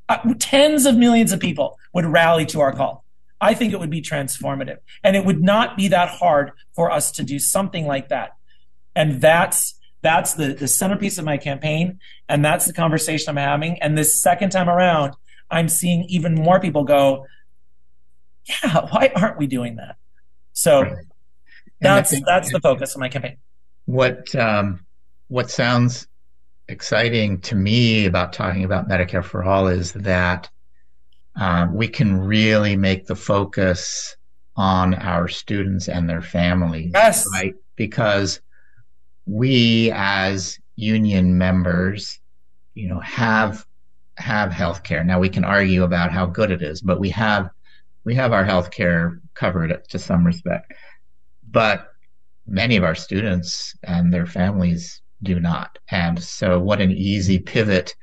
Uh, 0.10 0.18
tens 0.40 0.88
of 0.88 0.98
millions 0.98 1.32
of 1.32 1.40
people 1.40 1.78
would 1.94 2.06
rally 2.06 2.48
to 2.48 2.62
our 2.62 2.74
call. 2.74 3.06
I 3.40 3.54
think 3.54 3.74
it 3.74 3.80
would 3.80 3.92
be 3.92 4.02
transformative. 4.02 4.80
And 5.04 5.16
it 5.16 5.24
would 5.24 5.44
not 5.44 5.78
be 5.78 5.90
that 5.90 6.10
hard 6.10 6.54
for 6.74 6.90
us 6.90 7.12
to 7.12 7.24
do 7.24 7.38
something 7.38 7.86
like 7.86 8.10
that. 8.10 8.32
And 8.96 9.22
that's 9.22 9.76
that's 10.02 10.34
the, 10.34 10.54
the 10.54 10.68
centerpiece 10.68 11.18
of 11.18 11.26
my 11.26 11.38
campaign. 11.38 12.00
And 12.28 12.44
that's 12.44 12.66
the 12.66 12.74
conversation 12.74 13.30
I'm 13.30 13.38
having. 13.38 13.82
And 13.82 13.98
this 13.98 14.22
second 14.22 14.52
time 14.52 14.70
around, 14.70 15.14
I'm 15.50 15.70
seeing 15.70 16.06
even 16.06 16.36
more 16.36 16.60
people 16.60 16.84
go, 16.84 17.26
yeah, 18.46 18.88
why 18.90 19.12
aren't 19.16 19.38
we 19.38 19.48
doing 19.48 19.76
that? 19.76 19.98
So 20.54 20.82
right. 20.82 21.06
that's 21.80 22.14
that's 22.26 22.52
the 22.52 22.60
focus 22.60 22.96
of 22.96 23.00
my 23.00 23.10
campaign. 23.10 23.38
What 23.86 24.34
um, 24.36 24.86
what 25.28 25.50
sounds 25.50 26.08
exciting 26.68 27.40
to 27.42 27.56
me 27.56 28.06
about 28.06 28.34
talking 28.34 28.64
about 28.64 28.88
Medicare 28.88 29.24
for 29.24 29.44
All 29.44 29.68
is 29.68 29.94
that 29.94 30.50
um, 31.36 31.76
we 31.76 31.88
can 31.88 32.20
really 32.20 32.76
make 32.76 33.06
the 33.06 33.16
focus 33.16 34.16
on 34.56 34.94
our 34.96 35.28
students 35.28 35.88
and 35.88 36.10
their 36.10 36.22
families. 36.22 36.92
Yes. 36.94 37.26
Right? 37.34 37.56
Because 37.76 38.42
we 39.26 39.92
as 39.94 40.60
union 40.76 41.38
members, 41.38 42.20
you 42.74 42.88
know, 42.88 43.00
have 43.00 43.66
have 44.18 44.52
health 44.52 44.84
care. 44.84 45.04
Now 45.04 45.20
we 45.20 45.30
can 45.30 45.44
argue 45.44 45.84
about 45.84 46.12
how 46.12 46.26
good 46.26 46.52
it 46.52 46.62
is, 46.62 46.82
but 46.82 47.00
we 47.00 47.10
have 47.10 47.50
we 48.04 48.16
have 48.16 48.34
our 48.34 48.44
health 48.44 48.72
care 48.72 49.20
covered 49.34 49.88
to 49.90 50.00
some 50.00 50.26
respect. 50.26 50.74
But 51.50 51.94
many 52.48 52.78
of 52.78 52.84
our 52.84 52.96
students 52.96 53.76
and 53.84 54.14
their 54.14 54.26
families 54.26 55.02
do 55.24 55.40
not. 55.40 55.78
And 55.90 56.22
so 56.22 56.60
what 56.60 56.82
an 56.82 56.92
easy 56.92 57.40
pivot 57.40 57.96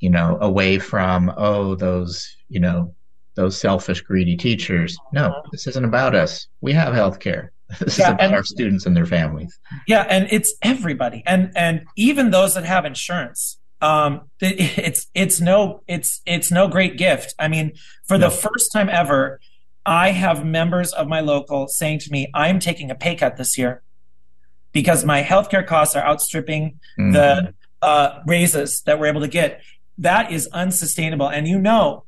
you 0.00 0.08
know, 0.08 0.38
away 0.40 0.78
from, 0.78 1.32
oh, 1.36 1.74
those, 1.74 2.36
you 2.48 2.58
know, 2.58 2.94
those 3.36 3.58
selfish, 3.58 4.00
greedy 4.00 4.36
teachers. 4.36 4.98
No, 5.12 5.26
uh-huh. 5.26 5.42
this 5.52 5.66
isn't 5.66 5.84
about 5.84 6.14
us. 6.14 6.48
We 6.60 6.72
have 6.72 6.94
health 6.94 7.20
care. 7.20 7.52
This 7.80 7.98
yeah, 7.98 8.08
is 8.08 8.14
about 8.14 8.34
our 8.34 8.44
students 8.44 8.86
and 8.86 8.96
their 8.96 9.06
families. 9.06 9.58
Yeah, 9.86 10.02
and 10.08 10.28
it's 10.30 10.54
everybody, 10.62 11.22
and 11.26 11.52
and 11.56 11.84
even 11.96 12.30
those 12.30 12.54
that 12.54 12.64
have 12.64 12.84
insurance. 12.84 13.58
Um, 13.80 14.22
it's 14.40 15.06
it's 15.14 15.40
no 15.40 15.82
it's 15.86 16.20
it's 16.26 16.50
no 16.50 16.68
great 16.68 16.96
gift. 16.96 17.34
I 17.38 17.48
mean, 17.48 17.72
for 18.06 18.18
no. 18.18 18.28
the 18.28 18.34
first 18.34 18.72
time 18.72 18.88
ever, 18.88 19.40
I 19.86 20.10
have 20.10 20.44
members 20.44 20.92
of 20.92 21.06
my 21.08 21.20
local 21.20 21.68
saying 21.68 22.00
to 22.00 22.10
me, 22.10 22.30
"I'm 22.34 22.58
taking 22.58 22.90
a 22.90 22.94
pay 22.94 23.14
cut 23.14 23.36
this 23.36 23.56
year 23.56 23.82
because 24.72 25.04
my 25.04 25.22
healthcare 25.22 25.66
costs 25.66 25.96
are 25.96 26.04
outstripping 26.04 26.80
mm-hmm. 26.98 27.12
the 27.12 27.54
uh, 27.82 28.20
raises 28.26 28.82
that 28.82 28.98
we're 28.98 29.06
able 29.06 29.22
to 29.22 29.28
get." 29.28 29.62
that 30.00 30.32
is 30.32 30.48
unsustainable. 30.48 31.28
And 31.28 31.46
you 31.46 31.58
know 31.58 32.04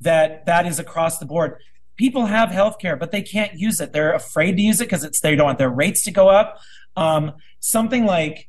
that 0.00 0.46
that 0.46 0.66
is 0.66 0.78
across 0.78 1.18
the 1.18 1.26
board. 1.26 1.60
People 1.96 2.26
have 2.26 2.50
health 2.50 2.78
care, 2.78 2.96
but 2.96 3.10
they 3.10 3.22
can't 3.22 3.54
use 3.54 3.80
it. 3.80 3.92
They're 3.92 4.12
afraid 4.12 4.56
to 4.56 4.62
use 4.62 4.80
it 4.80 4.84
because 4.84 5.04
it's 5.04 5.20
they 5.20 5.34
don't 5.34 5.46
want 5.46 5.58
their 5.58 5.70
rates 5.70 6.04
to 6.04 6.10
go 6.10 6.28
up. 6.28 6.60
Um, 6.96 7.34
something 7.60 8.04
like 8.04 8.48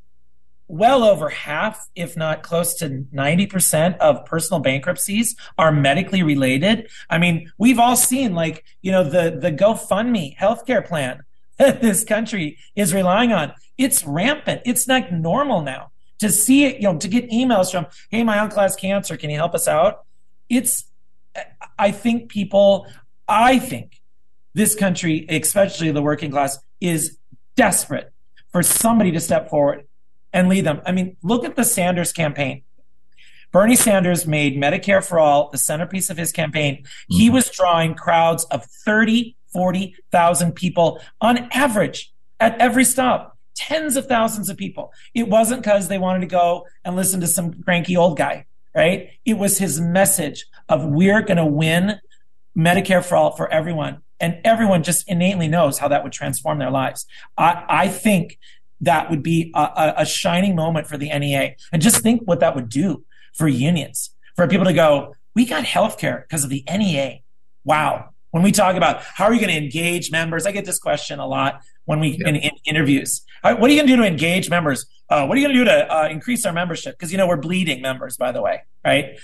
well 0.67 1.03
over 1.03 1.29
half, 1.29 1.87
if 1.95 2.17
not 2.17 2.43
close 2.43 2.73
to 2.75 3.05
90% 3.13 3.97
of 3.99 4.25
personal 4.25 4.59
bankruptcies 4.59 5.35
are 5.57 5.71
medically 5.71 6.23
related. 6.23 6.89
I 7.09 7.17
mean, 7.17 7.51
we've 7.57 7.79
all 7.79 7.95
seen 7.95 8.35
like, 8.35 8.65
you 8.81 8.91
know, 8.91 9.03
the, 9.03 9.37
the 9.39 9.51
GoFundMe 9.51 10.35
healthcare 10.37 10.85
plan 10.85 11.23
that 11.57 11.81
this 11.81 12.03
country 12.03 12.57
is 12.75 12.93
relying 12.93 13.31
on. 13.31 13.53
It's 13.77 14.03
rampant. 14.05 14.61
It's 14.65 14.87
like 14.87 15.11
normal 15.11 15.61
now 15.61 15.91
to 16.19 16.31
see 16.31 16.65
it, 16.65 16.77
you 16.77 16.83
know, 16.83 16.97
to 16.97 17.07
get 17.07 17.29
emails 17.29 17.71
from, 17.71 17.87
hey, 18.09 18.23
my 18.23 18.39
uncle 18.39 18.59
has 18.59 18.75
cancer. 18.75 19.17
Can 19.17 19.29
you 19.29 19.37
help 19.37 19.53
us 19.53 19.67
out? 19.67 20.05
It's, 20.49 20.85
I 21.77 21.91
think 21.91 22.29
people, 22.29 22.87
I 23.27 23.59
think 23.59 23.99
this 24.53 24.75
country, 24.75 25.25
especially 25.29 25.91
the 25.91 26.01
working 26.01 26.31
class, 26.31 26.57
is 26.81 27.17
desperate 27.55 28.11
for 28.51 28.63
somebody 28.63 29.11
to 29.11 29.19
step 29.19 29.49
forward 29.49 29.85
and 30.33 30.49
lead 30.49 30.65
them. 30.65 30.81
I 30.85 30.91
mean, 30.91 31.17
look 31.21 31.43
at 31.45 31.55
the 31.55 31.63
Sanders 31.63 32.11
campaign. 32.11 32.63
Bernie 33.51 33.75
Sanders 33.75 34.27
made 34.27 34.57
Medicare 34.57 35.03
for 35.03 35.19
all 35.19 35.49
the 35.49 35.57
centerpiece 35.57 36.09
of 36.09 36.17
his 36.17 36.31
campaign. 36.31 36.83
Mm-hmm. 36.83 37.17
He 37.17 37.29
was 37.29 37.49
drawing 37.49 37.95
crowds 37.95 38.43
of 38.45 38.65
30, 38.65 39.35
40,000 39.53 40.53
people 40.53 40.99
on 41.21 41.49
average 41.51 42.11
at 42.39 42.59
every 42.59 42.83
stop, 42.83 43.37
tens 43.55 43.95
of 43.95 44.05
thousands 44.05 44.49
of 44.49 44.57
people. 44.57 44.91
It 45.13 45.27
wasn't 45.27 45.63
because 45.63 45.87
they 45.87 45.97
wanted 45.97 46.21
to 46.21 46.27
go 46.27 46.67
and 46.83 46.95
listen 46.95 47.21
to 47.21 47.27
some 47.27 47.63
cranky 47.63 47.95
old 47.95 48.17
guy, 48.17 48.45
right? 48.75 49.09
It 49.25 49.35
was 49.35 49.57
his 49.57 49.79
message 49.79 50.45
of 50.69 50.85
we're 50.85 51.21
going 51.21 51.37
to 51.37 51.45
win 51.45 51.99
Medicare 52.57 53.03
for 53.03 53.15
all 53.15 53.35
for 53.35 53.49
everyone. 53.49 54.01
And 54.19 54.39
everyone 54.43 54.81
just 54.81 55.07
innately 55.07 55.47
knows 55.47 55.77
how 55.77 55.87
that 55.89 56.03
would 56.03 56.11
transform 56.11 56.57
their 56.57 56.71
lives. 56.71 57.05
I, 57.37 57.63
I 57.69 57.87
think 57.87 58.39
that 58.81 59.09
would 59.09 59.21
be 59.21 59.51
a, 59.55 59.93
a 59.97 60.05
shining 60.05 60.55
moment 60.55 60.87
for 60.87 60.97
the 60.97 61.09
NEA. 61.09 61.55
And 61.71 61.81
just 61.81 62.01
think 62.01 62.23
what 62.25 62.39
that 62.39 62.55
would 62.55 62.69
do 62.69 63.03
for 63.33 63.47
unions, 63.47 64.11
for 64.35 64.47
people 64.47 64.65
to 64.65 64.73
go, 64.73 65.15
we 65.35 65.45
got 65.45 65.65
healthcare 65.65 66.23
because 66.23 66.43
of 66.43 66.49
the 66.49 66.63
NEA. 66.67 67.19
Wow. 67.63 68.09
When 68.31 68.43
we 68.43 68.51
talk 68.51 68.75
about 68.75 69.03
how 69.03 69.25
are 69.25 69.33
you 69.33 69.39
going 69.39 69.53
to 69.53 69.57
engage 69.57 70.11
members, 70.11 70.45
I 70.45 70.51
get 70.51 70.65
this 70.65 70.79
question 70.79 71.19
a 71.19 71.27
lot 71.27 71.61
when 71.85 71.99
we 71.99 72.17
yeah. 72.19 72.29
in, 72.29 72.35
in, 72.35 72.51
interviews. 72.65 73.21
What 73.43 73.55
are 73.55 73.69
you 73.69 73.77
going 73.77 73.87
to 73.87 73.95
do 73.95 73.97
to 73.97 74.07
engage 74.07 74.49
members? 74.49 74.85
Uh, 75.09 75.25
what 75.25 75.37
are 75.37 75.41
you 75.41 75.47
going 75.47 75.55
to 75.55 75.63
do 75.63 75.65
to 75.65 75.95
uh, 75.95 76.07
increase 76.09 76.45
our 76.45 76.53
membership? 76.53 76.95
Because 76.97 77.11
you 77.11 77.17
know 77.17 77.27
we're 77.27 77.37
bleeding 77.37 77.81
members, 77.81 78.17
by 78.17 78.31
the 78.31 78.41
way, 78.41 78.63
right? 78.83 79.17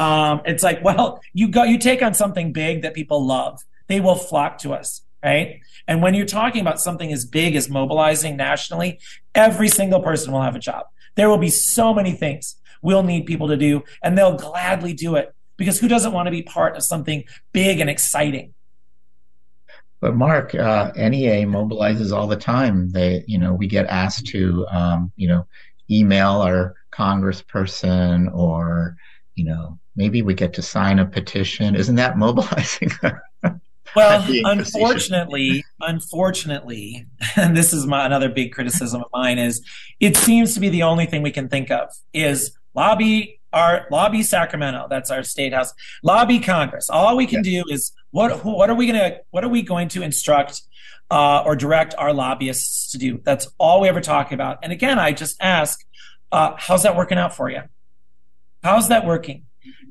Um, 0.00 0.40
it's 0.46 0.62
like, 0.62 0.82
well, 0.82 1.20
you 1.34 1.48
go, 1.48 1.62
you 1.62 1.76
take 1.76 2.02
on 2.02 2.14
something 2.14 2.52
big 2.52 2.82
that 2.82 2.94
people 2.94 3.24
love, 3.24 3.62
they 3.86 4.00
will 4.00 4.14
flock 4.14 4.56
to 4.58 4.72
us, 4.72 5.02
right? 5.22 5.60
And 5.86 6.00
when 6.00 6.14
you're 6.14 6.24
talking 6.24 6.62
about 6.62 6.80
something 6.80 7.12
as 7.12 7.26
big 7.26 7.54
as 7.54 7.68
mobilizing 7.68 8.36
nationally, 8.36 8.98
every 9.34 9.68
single 9.68 10.00
person 10.00 10.32
will 10.32 10.40
have 10.40 10.56
a 10.56 10.58
job. 10.58 10.86
There 11.16 11.28
will 11.28 11.38
be 11.38 11.50
so 11.50 11.92
many 11.92 12.12
things 12.12 12.56
we'll 12.80 13.02
need 13.02 13.26
people 13.26 13.48
to 13.48 13.58
do, 13.58 13.82
and 14.02 14.16
they'll 14.16 14.36
gladly 14.36 14.94
do 14.94 15.16
it 15.16 15.34
because 15.58 15.78
who 15.78 15.86
doesn't 15.86 16.12
want 16.12 16.26
to 16.26 16.30
be 16.30 16.42
part 16.42 16.76
of 16.76 16.82
something 16.82 17.24
big 17.52 17.80
and 17.80 17.90
exciting? 17.90 18.54
But 20.00 20.16
Mark, 20.16 20.54
uh, 20.54 20.92
NEA 20.96 21.44
mobilizes 21.44 22.10
all 22.10 22.26
the 22.26 22.36
time. 22.36 22.88
They, 22.88 23.22
you 23.26 23.36
know, 23.36 23.52
we 23.52 23.66
get 23.66 23.84
asked 23.88 24.26
to, 24.28 24.66
um, 24.70 25.12
you 25.16 25.28
know, 25.28 25.46
email 25.90 26.40
our 26.40 26.74
congressperson 26.90 28.34
or, 28.34 28.96
you 29.34 29.44
know, 29.44 29.78
maybe 30.00 30.22
we 30.22 30.32
get 30.32 30.54
to 30.54 30.62
sign 30.62 30.98
a 30.98 31.04
petition. 31.04 31.76
Isn't 31.76 31.96
that 31.96 32.16
mobilizing? 32.16 32.90
well, 33.94 34.24
unfortunately, 34.44 35.62
unfortunately, 35.80 37.06
and 37.36 37.54
this 37.54 37.74
is 37.74 37.86
my 37.86 38.06
another 38.06 38.30
big 38.30 38.52
criticism 38.52 39.02
of 39.02 39.10
mine 39.12 39.38
is 39.38 39.62
it 40.00 40.16
seems 40.16 40.54
to 40.54 40.60
be 40.60 40.70
the 40.70 40.84
only 40.84 41.04
thing 41.04 41.20
we 41.22 41.30
can 41.30 41.50
think 41.50 41.70
of 41.70 41.90
is 42.14 42.56
lobby 42.74 43.40
our 43.52 43.86
lobby 43.90 44.22
Sacramento. 44.22 44.86
That's 44.88 45.10
our 45.10 45.22
state 45.22 45.52
house. 45.52 45.74
Lobby 46.02 46.38
Congress. 46.38 46.88
All 46.88 47.16
we 47.16 47.26
can 47.26 47.42
do 47.42 47.62
is 47.68 47.92
what 48.10 48.42
what 48.44 48.70
are 48.70 48.76
we 48.76 48.86
gonna 48.86 49.18
what 49.30 49.44
are 49.44 49.48
we 49.48 49.60
going 49.60 49.88
to 49.88 50.02
instruct 50.02 50.62
uh, 51.10 51.42
or 51.44 51.56
direct 51.56 51.94
our 51.98 52.14
lobbyists 52.14 52.92
to 52.92 52.98
do? 52.98 53.20
That's 53.22 53.48
all 53.58 53.82
we 53.82 53.88
ever 53.88 54.00
talk 54.00 54.32
about. 54.32 54.60
And 54.62 54.72
again, 54.72 54.98
I 54.98 55.12
just 55.12 55.36
ask, 55.40 55.84
uh, 56.32 56.52
how's 56.56 56.84
that 56.84 56.96
working 56.96 57.18
out 57.18 57.34
for 57.34 57.50
you? 57.50 57.62
How's 58.62 58.88
that 58.88 59.04
working? 59.04 59.46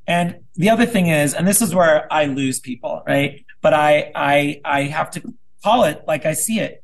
And 0.09 0.41
the 0.55 0.71
other 0.71 0.85
thing 0.85 1.07
is, 1.07 1.33
and 1.33 1.47
this 1.47 1.61
is 1.61 1.73
where 1.73 2.11
I 2.11 2.25
lose 2.25 2.59
people, 2.59 3.01
right? 3.07 3.45
But 3.61 3.73
I 3.73 4.11
I 4.13 4.59
I 4.65 4.81
have 4.83 5.11
to 5.11 5.33
call 5.63 5.85
it 5.85 6.03
like 6.05 6.25
I 6.25 6.33
see 6.33 6.59
it. 6.59 6.81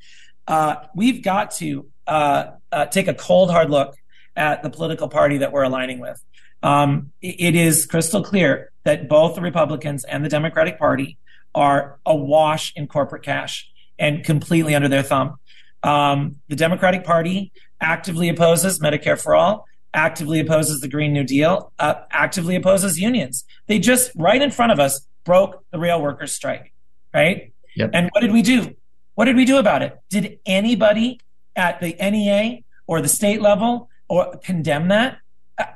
Uh, 0.48 0.76
we've 0.96 1.22
got 1.22 1.52
to 1.56 1.90
uh, 2.08 2.52
uh, 2.72 2.86
take 2.86 3.10
a 3.10 3.14
cold 3.14 3.52
hard 3.52 3.70
look 3.70 3.96
at 4.38 4.64
the 4.64 4.70
political 4.70 5.10
party 5.10 5.40
that 5.40 5.52
we're 5.52 5.64
aligning 5.64 6.00
with 6.00 6.24
um, 6.66 7.12
it 7.22 7.56
is 7.56 7.86
crystal 7.86 8.24
clear 8.24 8.72
that 8.86 9.08
both 9.08 9.36
the 9.36 9.42
Republicans 9.42 10.04
and 10.04 10.26
the 10.26 10.30
Democratic 10.30 10.80
Party 10.80 11.20
are 11.54 12.00
awash 12.08 12.74
in 12.76 12.88
corporate 12.88 13.22
cash 13.22 13.70
and 14.00 14.24
completely 14.24 14.74
under 14.74 14.88
their 14.88 15.04
thumb. 15.04 15.36
Um, 15.84 16.38
the 16.48 16.56
Democratic 16.56 17.04
Party 17.04 17.52
actively 17.80 18.30
opposes 18.30 18.80
Medicare 18.80 19.22
for 19.22 19.36
all, 19.36 19.68
actively 19.96 20.40
opposes 20.40 20.82
the 20.82 20.88
Green 20.88 21.14
New 21.14 21.24
Deal, 21.24 21.72
uh, 21.80 21.96
actively 22.12 22.56
opposes 22.56 23.00
unions. 23.00 23.46
They 23.68 23.80
just 23.80 24.12
right 24.16 24.42
in 24.42 24.52
front 24.52 24.72
of 24.72 24.80
us 24.80 25.08
broke 25.24 25.64
the 25.72 25.80
rail 25.80 26.02
workers' 26.02 26.34
strike, 26.34 26.74
right? 27.14 27.52
Yep. 27.76 27.90
And 27.94 28.10
what 28.12 28.22
did 28.22 28.32
we 28.32 28.42
do? 28.42 28.76
What 29.16 29.26
did 29.26 29.36
we 29.36 29.46
do 29.46 29.58
about 29.58 29.82
it? 29.82 29.98
Did 30.10 30.40
anybody 30.46 31.20
at 31.56 31.80
the 31.80 31.96
NEA 32.00 32.64
or 32.86 33.02
the 33.02 33.08
state 33.08 33.42
level 33.42 33.90
or 34.08 34.38
condemn 34.38 34.90
that? 34.90 35.18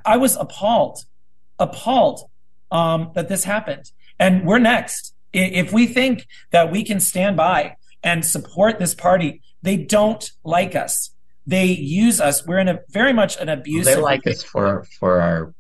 I 0.06 0.18
was 0.18 0.36
appalled, 0.36 1.06
appalled 1.58 2.30
um, 2.72 3.12
that 3.16 3.30
this 3.30 3.46
happened. 3.46 3.92
And 4.20 4.46
we're 4.46 4.60
next. 4.60 5.14
If 5.32 5.72
we 5.72 5.88
think 5.88 6.28
that 6.52 6.72
we 6.72 6.84
can 6.84 7.00
stand 7.00 7.38
by 7.38 7.78
and 8.04 8.26
support 8.26 8.80
this 8.80 8.94
party, 8.94 9.42
they 9.62 9.78
don't 9.78 10.32
like 10.44 10.76
us. 10.76 11.12
They 11.50 11.66
use 11.66 12.22
us. 12.22 12.46
We're 12.46 12.60
in 12.60 12.68
a 12.68 12.80
very 12.90 13.14
much 13.14 13.38
an 13.38 13.50
abuse. 13.50 13.86
They 13.86 13.96
like 13.96 14.26
us 14.28 14.44
for 14.44 14.86
for 15.00 15.22
our 15.22 15.54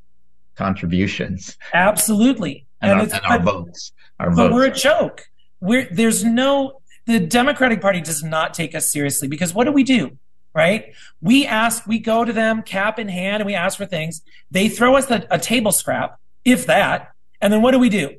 contributions. 0.55 1.57
Absolutely, 1.73 2.65
and, 2.81 3.01
and, 3.01 3.11
our, 3.11 3.17
and 3.17 3.25
our, 3.25 3.39
votes. 3.39 3.91
Our 4.19 4.29
but 4.29 4.35
votes. 4.35 4.53
we're 4.53 4.65
a 4.65 4.73
joke. 4.73 5.29
We're 5.59 5.87
there's 5.91 6.23
no 6.23 6.81
the 7.05 7.19
Democratic 7.19 7.81
Party 7.81 8.01
does 8.01 8.23
not 8.23 8.53
take 8.53 8.75
us 8.75 8.91
seriously 8.91 9.27
because 9.27 9.53
what 9.53 9.63
do 9.63 9.71
we 9.71 9.83
do? 9.83 10.17
right? 10.53 10.93
We 11.21 11.45
ask, 11.45 11.85
we 11.85 11.99
go 11.99 12.25
to 12.25 12.33
them 12.33 12.63
cap 12.63 12.99
in 12.99 13.07
hand 13.07 13.41
and 13.41 13.45
we 13.45 13.55
ask 13.55 13.77
for 13.77 13.85
things. 13.85 14.21
They 14.51 14.67
throw 14.67 14.95
us 14.95 15.09
a, 15.09 15.25
a 15.29 15.39
table 15.39 15.71
scrap, 15.71 16.19
if 16.43 16.65
that. 16.65 17.11
And 17.41 17.53
then 17.53 17.61
what 17.61 17.71
do 17.71 17.79
we 17.79 17.89
do? 17.89 18.17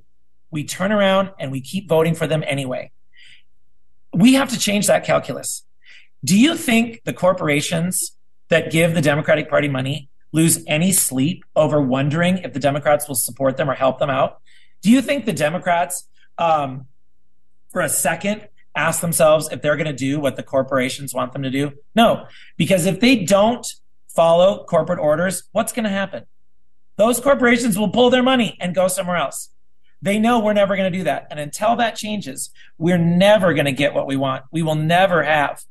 We 0.51 0.65
turn 0.65 0.93
around 0.93 1.31
and 1.39 1.53
we 1.53 1.61
keep 1.61 1.89
voting 1.89 2.15
for 2.15 2.27
them 2.27 2.43
anyway. 2.47 2.93
We 4.13 4.35
have 4.35 4.51
to 4.51 4.59
change 4.59 4.87
that 4.87 5.05
calculus. 5.05 5.65
Do 6.25 6.39
you 6.39 6.55
think 6.55 7.03
the 7.05 7.13
corporations 7.13 8.17
that 8.49 8.71
give 8.71 8.95
the 8.95 9.01
Democratic 9.01 9.49
Party 9.49 9.69
money 9.69 10.09
lose 10.33 10.63
any 10.67 10.93
sleep 10.93 11.45
over 11.57 11.81
wondering 11.81 12.39
if 12.39 12.53
the 12.53 12.61
Democrats 12.61 13.09
will 13.09 13.15
support 13.15 13.57
them 13.57 13.71
or 13.71 13.75
help 13.75 13.99
them 13.99 14.11
out? 14.11 14.41
Do 14.83 14.91
you 14.91 15.03
think 15.03 15.25
the 15.25 15.33
Democrats, 15.33 16.09
um, 16.39 16.87
for 17.71 17.81
a 17.81 17.89
second, 17.89 18.49
ask 18.75 19.01
themselves 19.01 19.49
if 19.51 19.63
they're 19.63 19.77
going 19.77 19.87
to 19.87 19.93
do 19.93 20.21
what 20.21 20.37
the 20.37 20.43
corporations 20.43 21.15
want 21.15 21.33
them 21.33 21.43
to 21.43 21.51
do? 21.51 21.73
No, 21.95 22.27
because 22.57 22.87
if 22.87 23.01
they 23.01 23.17
don't 23.17 23.67
follow 24.09 24.65
corporate 24.65 24.99
orders, 24.99 25.45
what's 25.53 25.73
going 25.73 25.85
to 25.85 25.91
happen? 25.91 26.25
Those 26.97 27.19
corporations 27.19 27.79
will 27.79 27.89
pull 27.89 28.11
their 28.11 28.23
money 28.23 28.59
and 28.61 28.75
go 28.75 28.89
somewhere 28.89 29.17
else. 29.17 29.51
They 30.03 30.19
know 30.19 30.39
we're 30.39 30.53
never 30.53 30.77
going 30.77 30.91
to 30.91 30.99
do 30.99 31.05
that. 31.05 31.27
And 31.31 31.39
until 31.39 31.77
that 31.77 31.97
changes, 31.97 32.51
we're 32.79 32.99
never 32.99 33.55
going 33.55 33.67
to 33.67 33.73
get 33.73 33.95
what 33.95 34.07
we 34.07 34.17
want. 34.17 34.45
We 34.51 34.63
will 34.63 34.75
never 34.75 35.23
have 35.23 35.63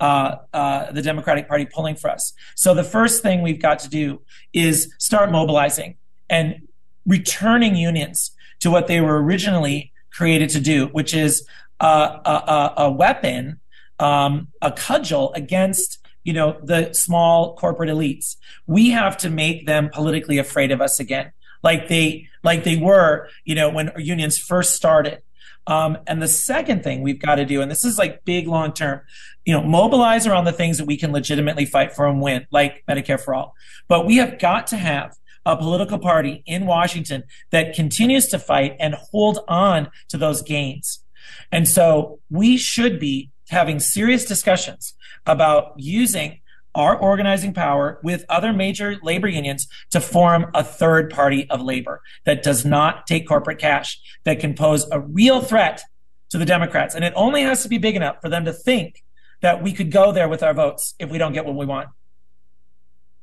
uh, 0.00 0.36
uh, 0.52 0.92
the 0.92 1.02
Democratic 1.02 1.48
Party 1.48 1.66
pulling 1.66 1.96
for 1.96 2.10
us. 2.10 2.32
So 2.54 2.74
the 2.74 2.84
first 2.84 3.22
thing 3.22 3.42
we've 3.42 3.60
got 3.60 3.78
to 3.80 3.88
do 3.88 4.22
is 4.52 4.94
start 4.98 5.30
mobilizing 5.30 5.96
and 6.28 6.68
returning 7.06 7.76
unions 7.76 8.32
to 8.60 8.70
what 8.70 8.86
they 8.86 9.00
were 9.00 9.22
originally 9.22 9.92
created 10.12 10.50
to 10.50 10.60
do, 10.60 10.86
which 10.88 11.14
is 11.14 11.46
a, 11.80 11.84
a, 11.86 12.74
a 12.78 12.90
weapon, 12.90 13.60
um, 13.98 14.48
a 14.60 14.72
cudgel 14.72 15.32
against 15.34 15.98
you 16.24 16.34
know 16.34 16.60
the 16.62 16.92
small 16.92 17.56
corporate 17.56 17.88
elites. 17.88 18.36
We 18.66 18.90
have 18.90 19.16
to 19.18 19.30
make 19.30 19.66
them 19.66 19.88
politically 19.88 20.36
afraid 20.36 20.70
of 20.70 20.80
us 20.80 21.00
again, 21.00 21.32
like 21.62 21.88
they 21.88 22.28
like 22.42 22.64
they 22.64 22.76
were, 22.76 23.28
you 23.44 23.54
know, 23.54 23.70
when 23.70 23.92
unions 23.96 24.38
first 24.38 24.74
started. 24.74 25.22
Um, 25.68 25.98
and 26.06 26.22
the 26.22 26.28
second 26.28 26.82
thing 26.82 27.02
we've 27.02 27.20
got 27.20 27.34
to 27.34 27.44
do, 27.44 27.60
and 27.60 27.70
this 27.70 27.84
is 27.84 27.98
like 27.98 28.24
big 28.24 28.48
long 28.48 28.72
term, 28.72 29.02
you 29.44 29.52
know, 29.52 29.62
mobilize 29.62 30.26
around 30.26 30.46
the 30.46 30.52
things 30.52 30.78
that 30.78 30.86
we 30.86 30.96
can 30.96 31.12
legitimately 31.12 31.66
fight 31.66 31.94
for 31.94 32.06
and 32.06 32.22
win, 32.22 32.46
like 32.50 32.82
Medicare 32.88 33.20
for 33.20 33.34
all. 33.34 33.54
But 33.86 34.06
we 34.06 34.16
have 34.16 34.38
got 34.38 34.66
to 34.68 34.78
have 34.78 35.14
a 35.44 35.56
political 35.56 35.98
party 35.98 36.42
in 36.46 36.64
Washington 36.64 37.24
that 37.50 37.74
continues 37.74 38.28
to 38.28 38.38
fight 38.38 38.76
and 38.80 38.94
hold 38.94 39.40
on 39.46 39.90
to 40.08 40.16
those 40.16 40.40
gains. 40.40 41.04
And 41.52 41.68
so 41.68 42.18
we 42.30 42.56
should 42.56 42.98
be 42.98 43.30
having 43.50 43.78
serious 43.78 44.24
discussions 44.24 44.94
about 45.26 45.74
using 45.76 46.40
our 46.74 46.96
organizing 46.96 47.52
power 47.52 47.98
with 48.02 48.24
other 48.28 48.52
major 48.52 48.96
labor 49.02 49.28
unions 49.28 49.66
to 49.90 50.00
form 50.00 50.46
a 50.54 50.62
third 50.62 51.10
party 51.10 51.48
of 51.50 51.60
labor 51.60 52.00
that 52.24 52.42
does 52.42 52.64
not 52.64 53.06
take 53.06 53.26
corporate 53.26 53.58
cash, 53.58 54.00
that 54.24 54.38
can 54.38 54.54
pose 54.54 54.86
a 54.92 55.00
real 55.00 55.40
threat 55.40 55.82
to 56.30 56.38
the 56.38 56.44
Democrats. 56.44 56.94
And 56.94 57.04
it 57.04 57.12
only 57.16 57.42
has 57.42 57.62
to 57.62 57.68
be 57.68 57.78
big 57.78 57.96
enough 57.96 58.20
for 58.20 58.28
them 58.28 58.44
to 58.44 58.52
think 58.52 59.02
that 59.40 59.62
we 59.62 59.72
could 59.72 59.90
go 59.90 60.12
there 60.12 60.28
with 60.28 60.42
our 60.42 60.54
votes 60.54 60.94
if 60.98 61.10
we 61.10 61.18
don't 61.18 61.32
get 61.32 61.44
what 61.44 61.56
we 61.56 61.66
want. 61.66 61.88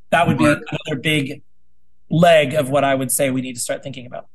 That 0.10 0.27
would 0.27 0.38
be 0.38 0.45
another 0.45 1.01
big 1.01 1.41
leg 2.10 2.53
of 2.53 2.69
what 2.69 2.84
I 2.84 2.95
would 2.95 3.12
say 3.12 3.29
we 3.29 3.41
need 3.41 3.53
to 3.53 3.60
start 3.60 3.84
thinking 3.84 4.05
about. 4.05 4.27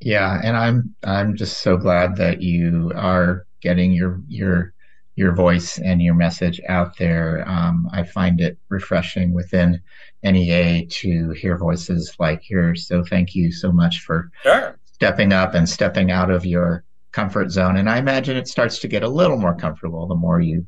Yeah, 0.00 0.40
and 0.42 0.56
I'm 0.56 0.94
I'm 1.02 1.36
just 1.36 1.60
so 1.60 1.76
glad 1.76 2.16
that 2.16 2.40
you 2.40 2.92
are 2.94 3.46
getting 3.60 3.92
your 3.92 4.20
your 4.28 4.72
your 5.18 5.34
voice 5.34 5.78
and 5.78 6.00
your 6.00 6.14
message 6.14 6.60
out 6.68 6.96
there. 6.96 7.42
Um, 7.44 7.90
I 7.92 8.04
find 8.04 8.40
it 8.40 8.56
refreshing 8.68 9.32
within 9.32 9.82
NEA 10.22 10.86
to 10.86 11.30
hear 11.30 11.58
voices 11.58 12.14
like 12.20 12.48
yours. 12.48 12.86
So 12.86 13.02
thank 13.02 13.34
you 13.34 13.50
so 13.50 13.72
much 13.72 14.02
for 14.02 14.30
sure. 14.44 14.78
stepping 14.92 15.32
up 15.32 15.54
and 15.54 15.68
stepping 15.68 16.12
out 16.12 16.30
of 16.30 16.46
your 16.46 16.84
comfort 17.10 17.50
zone. 17.50 17.78
And 17.78 17.90
I 17.90 17.98
imagine 17.98 18.36
it 18.36 18.46
starts 18.46 18.78
to 18.78 18.86
get 18.86 19.02
a 19.02 19.08
little 19.08 19.36
more 19.36 19.56
comfortable 19.56 20.06
the 20.06 20.14
more 20.14 20.40
you 20.40 20.64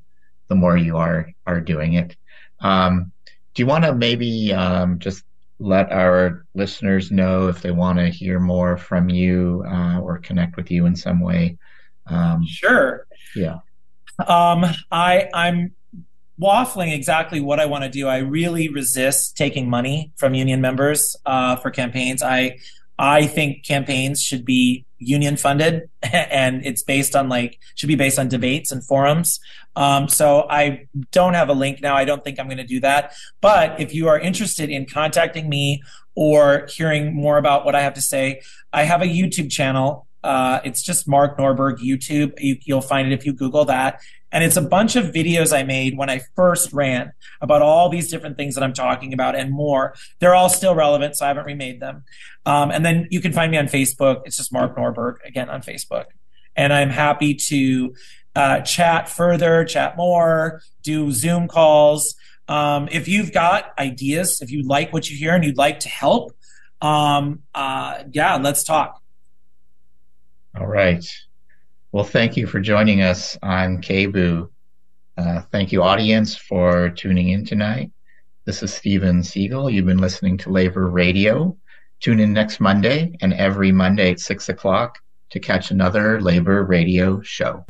the 0.49 0.57
more 0.57 0.77
you 0.77 0.97
are 0.97 1.31
are 1.47 1.61
doing 1.61 1.95
it. 1.95 2.17
Um, 2.59 3.13
do 3.55 3.63
you 3.63 3.69
want 3.69 3.85
to 3.85 3.95
maybe 3.95 4.53
um, 4.53 4.99
just 4.99 5.23
let 5.61 5.93
our 5.93 6.45
listeners 6.57 7.13
know 7.13 7.47
if 7.47 7.63
they 7.63 7.71
want 7.71 8.01
to 8.01 8.09
hear 8.09 8.41
more 8.41 8.77
from 8.77 9.11
you 9.11 9.65
uh, 9.69 10.01
or 10.01 10.19
connect 10.19 10.57
with 10.57 10.73
you 10.73 10.87
in 10.87 10.97
some 10.97 11.21
way? 11.21 11.57
Um, 12.09 12.45
sure. 12.45 13.07
Yeah. 13.37 13.59
Um, 14.27 14.65
I 14.91 15.29
I'm 15.35 15.73
waffling 16.41 16.93
exactly 16.93 17.41
what 17.41 17.61
I 17.61 17.67
want 17.67 17.85
to 17.85 17.91
do. 17.91 18.09
I 18.09 18.19
really 18.19 18.69
resist 18.69 19.37
taking 19.37 19.69
money 19.69 20.13
from 20.17 20.35
union 20.35 20.61
members 20.61 21.17
uh, 21.27 21.57
for 21.57 21.71
campaigns. 21.71 22.23
I 22.23 22.59
I 22.99 23.27
think 23.27 23.65
campaigns 23.65 24.23
should 24.23 24.45
be 24.45 24.85
union 24.99 25.37
funded 25.37 25.89
and 26.03 26.65
it's 26.65 26.83
based 26.83 27.17
on 27.17 27.29
like 27.29 27.59
should 27.75 27.89
be 27.89 27.95
based 27.95 28.19
on 28.19 28.29
debates 28.29 28.71
and 28.71 28.85
forums. 28.85 29.41
Um, 29.77 30.09
so 30.09 30.47
I 30.51 30.87
don't 31.11 31.35
have 31.35 31.49
a 31.49 31.55
link 31.55 31.81
now. 31.81 31.97
I 31.97 32.05
don't 32.05 32.23
think 32.23 32.39
I'm 32.39 32.47
going 32.47 32.59
to 32.59 32.65
do 32.65 32.81
that. 32.81 33.15
But 33.41 33.81
if 33.81 33.95
you 33.95 34.09
are 34.09 34.19
interested 34.19 34.69
in 34.69 34.85
contacting 34.85 35.49
me 35.49 35.83
or 36.15 36.67
hearing 36.69 37.15
more 37.15 37.39
about 37.39 37.65
what 37.65 37.75
I 37.75 37.83
have 37.83 37.95
to 37.95 38.03
say, 38.03 38.43
I 38.73 38.83
have 38.83 39.01
a 39.01 39.07
YouTube 39.07 39.51
channel. 39.51 40.07
Uh, 40.23 40.61
it's 40.65 40.83
just 40.83 41.09
Mark 41.09 41.39
Norberg 41.39 41.79
YouTube. 41.79 42.33
You, 42.39 42.57
you'll 42.65 42.81
find 42.81 43.11
it 43.11 43.15
if 43.15 43.25
you 43.25 43.33
Google 43.33 43.65
that. 43.67 44.01
And 44.33 44.45
it's 44.45 44.57
a 44.57 44.63
bunch 44.63 44.97
of 44.97 45.07
videos 45.07 45.57
I 45.57 45.65
made 45.65 45.97
when 45.97 46.09
I 46.09 46.21
first 46.37 46.73
ran 46.73 47.13
about 47.41 47.63
all 47.63 47.89
these 47.89 48.11
different 48.11 48.37
things 48.37 48.55
that 48.55 48.63
I'm 48.63 48.73
talking 48.73 49.13
about 49.13 49.35
and 49.35 49.51
more. 49.51 49.95
They're 50.21 50.35
all 50.35 50.49
still 50.49 50.75
relevant, 50.75 51.17
so 51.17 51.25
I 51.25 51.29
haven't 51.29 51.47
remade 51.47 51.81
them. 51.81 52.05
Um, 52.47 52.71
and 52.71 52.85
then 52.85 53.09
you 53.11 53.21
can 53.21 53.33
find 53.33 53.51
me 53.51 53.59
on 53.59 53.67
Facebook. 53.67 54.23
It's 54.25 54.37
just 54.37 54.53
Mark 54.53 54.77
Norberg 54.77 55.17
again 55.25 55.51
on 55.51 55.63
Facebook. 55.63 56.07
And 56.55 56.73
I'm 56.73 56.91
happy 56.91 57.35
to 57.35 57.95
uh, 58.37 58.61
chat 58.61 59.09
further, 59.09 59.65
chat 59.65 59.97
more, 59.97 60.63
do 60.83 61.11
Zoom 61.11 61.49
calls. 61.49 62.15
Um, 62.47 62.89
if 62.91 63.09
you've 63.09 63.33
got 63.33 63.73
ideas, 63.79 64.41
if 64.41 64.51
you 64.51 64.63
like 64.63 64.93
what 64.93 65.11
you 65.11 65.17
hear 65.17 65.35
and 65.35 65.45
you'd 65.45 65.59
like 65.59 65.81
to 65.81 65.89
help, 65.89 66.33
um, 66.81 67.41
uh, 67.55 68.05
yeah, 68.13 68.37
let's 68.37 68.65
talk. 68.65 69.00
All 70.61 70.67
right. 70.67 71.03
Well, 71.91 72.05
thank 72.05 72.37
you 72.37 72.47
for 72.47 72.61
joining 72.61 73.01
us 73.01 73.39
on 73.43 73.81
KBOO. 73.81 74.51
Uh, 75.17 75.41
thank 75.51 75.73
you, 75.73 75.83
audience, 75.83 76.37
for 76.37 76.91
tuning 76.91 77.31
in 77.31 77.47
tonight. 77.47 77.91
This 78.45 78.63
is 78.63 78.75
Steven 78.75 79.25
Siegel. 79.25 79.71
You've 79.71 79.87
been 79.87 79.97
listening 79.97 80.37
to 80.37 80.51
Labor 80.51 80.91
Radio. 80.91 81.57
Tune 82.01 82.21
in 82.21 82.35
next 82.35 82.61
Monday 82.61 83.17
and 83.23 83.33
every 83.33 83.73
Monday 83.73 84.11
at 84.11 84.21
6 84.21 84.51
o'clock 84.51 84.99
to 85.31 85.41
catch 85.41 85.71
another 85.71 86.21
Labor 86.21 86.63
Radio 86.63 87.23
show. 87.23 87.65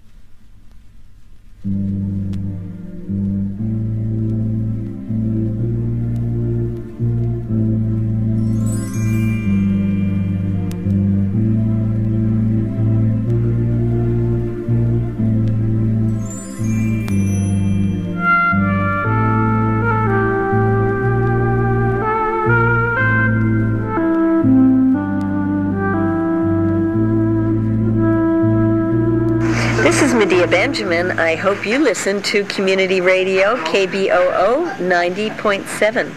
Benjamin. 30.51 31.13
I 31.13 31.37
hope 31.37 31.65
you 31.65 31.79
listen 31.79 32.21
to 32.23 32.45
Community 32.47 33.01
Radio 33.01 33.55
KBOO 33.67 34.67
90.7. 34.79 36.13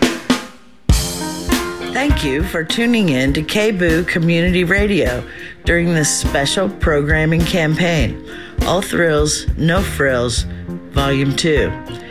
Thank 1.93 2.23
you 2.23 2.41
for 2.41 2.63
tuning 2.63 3.09
in 3.09 3.33
to 3.33 3.43
KBOO 3.43 4.07
Community 4.07 4.63
Radio 4.63 5.23
during 5.65 5.93
this 5.93 6.09
special 6.09 6.67
programming 6.67 7.41
campaign, 7.41 8.27
All 8.63 8.81
Thrills, 8.81 9.47
No 9.55 9.83
Frills, 9.83 10.45
Volume 10.93 11.35
2. 11.35 12.02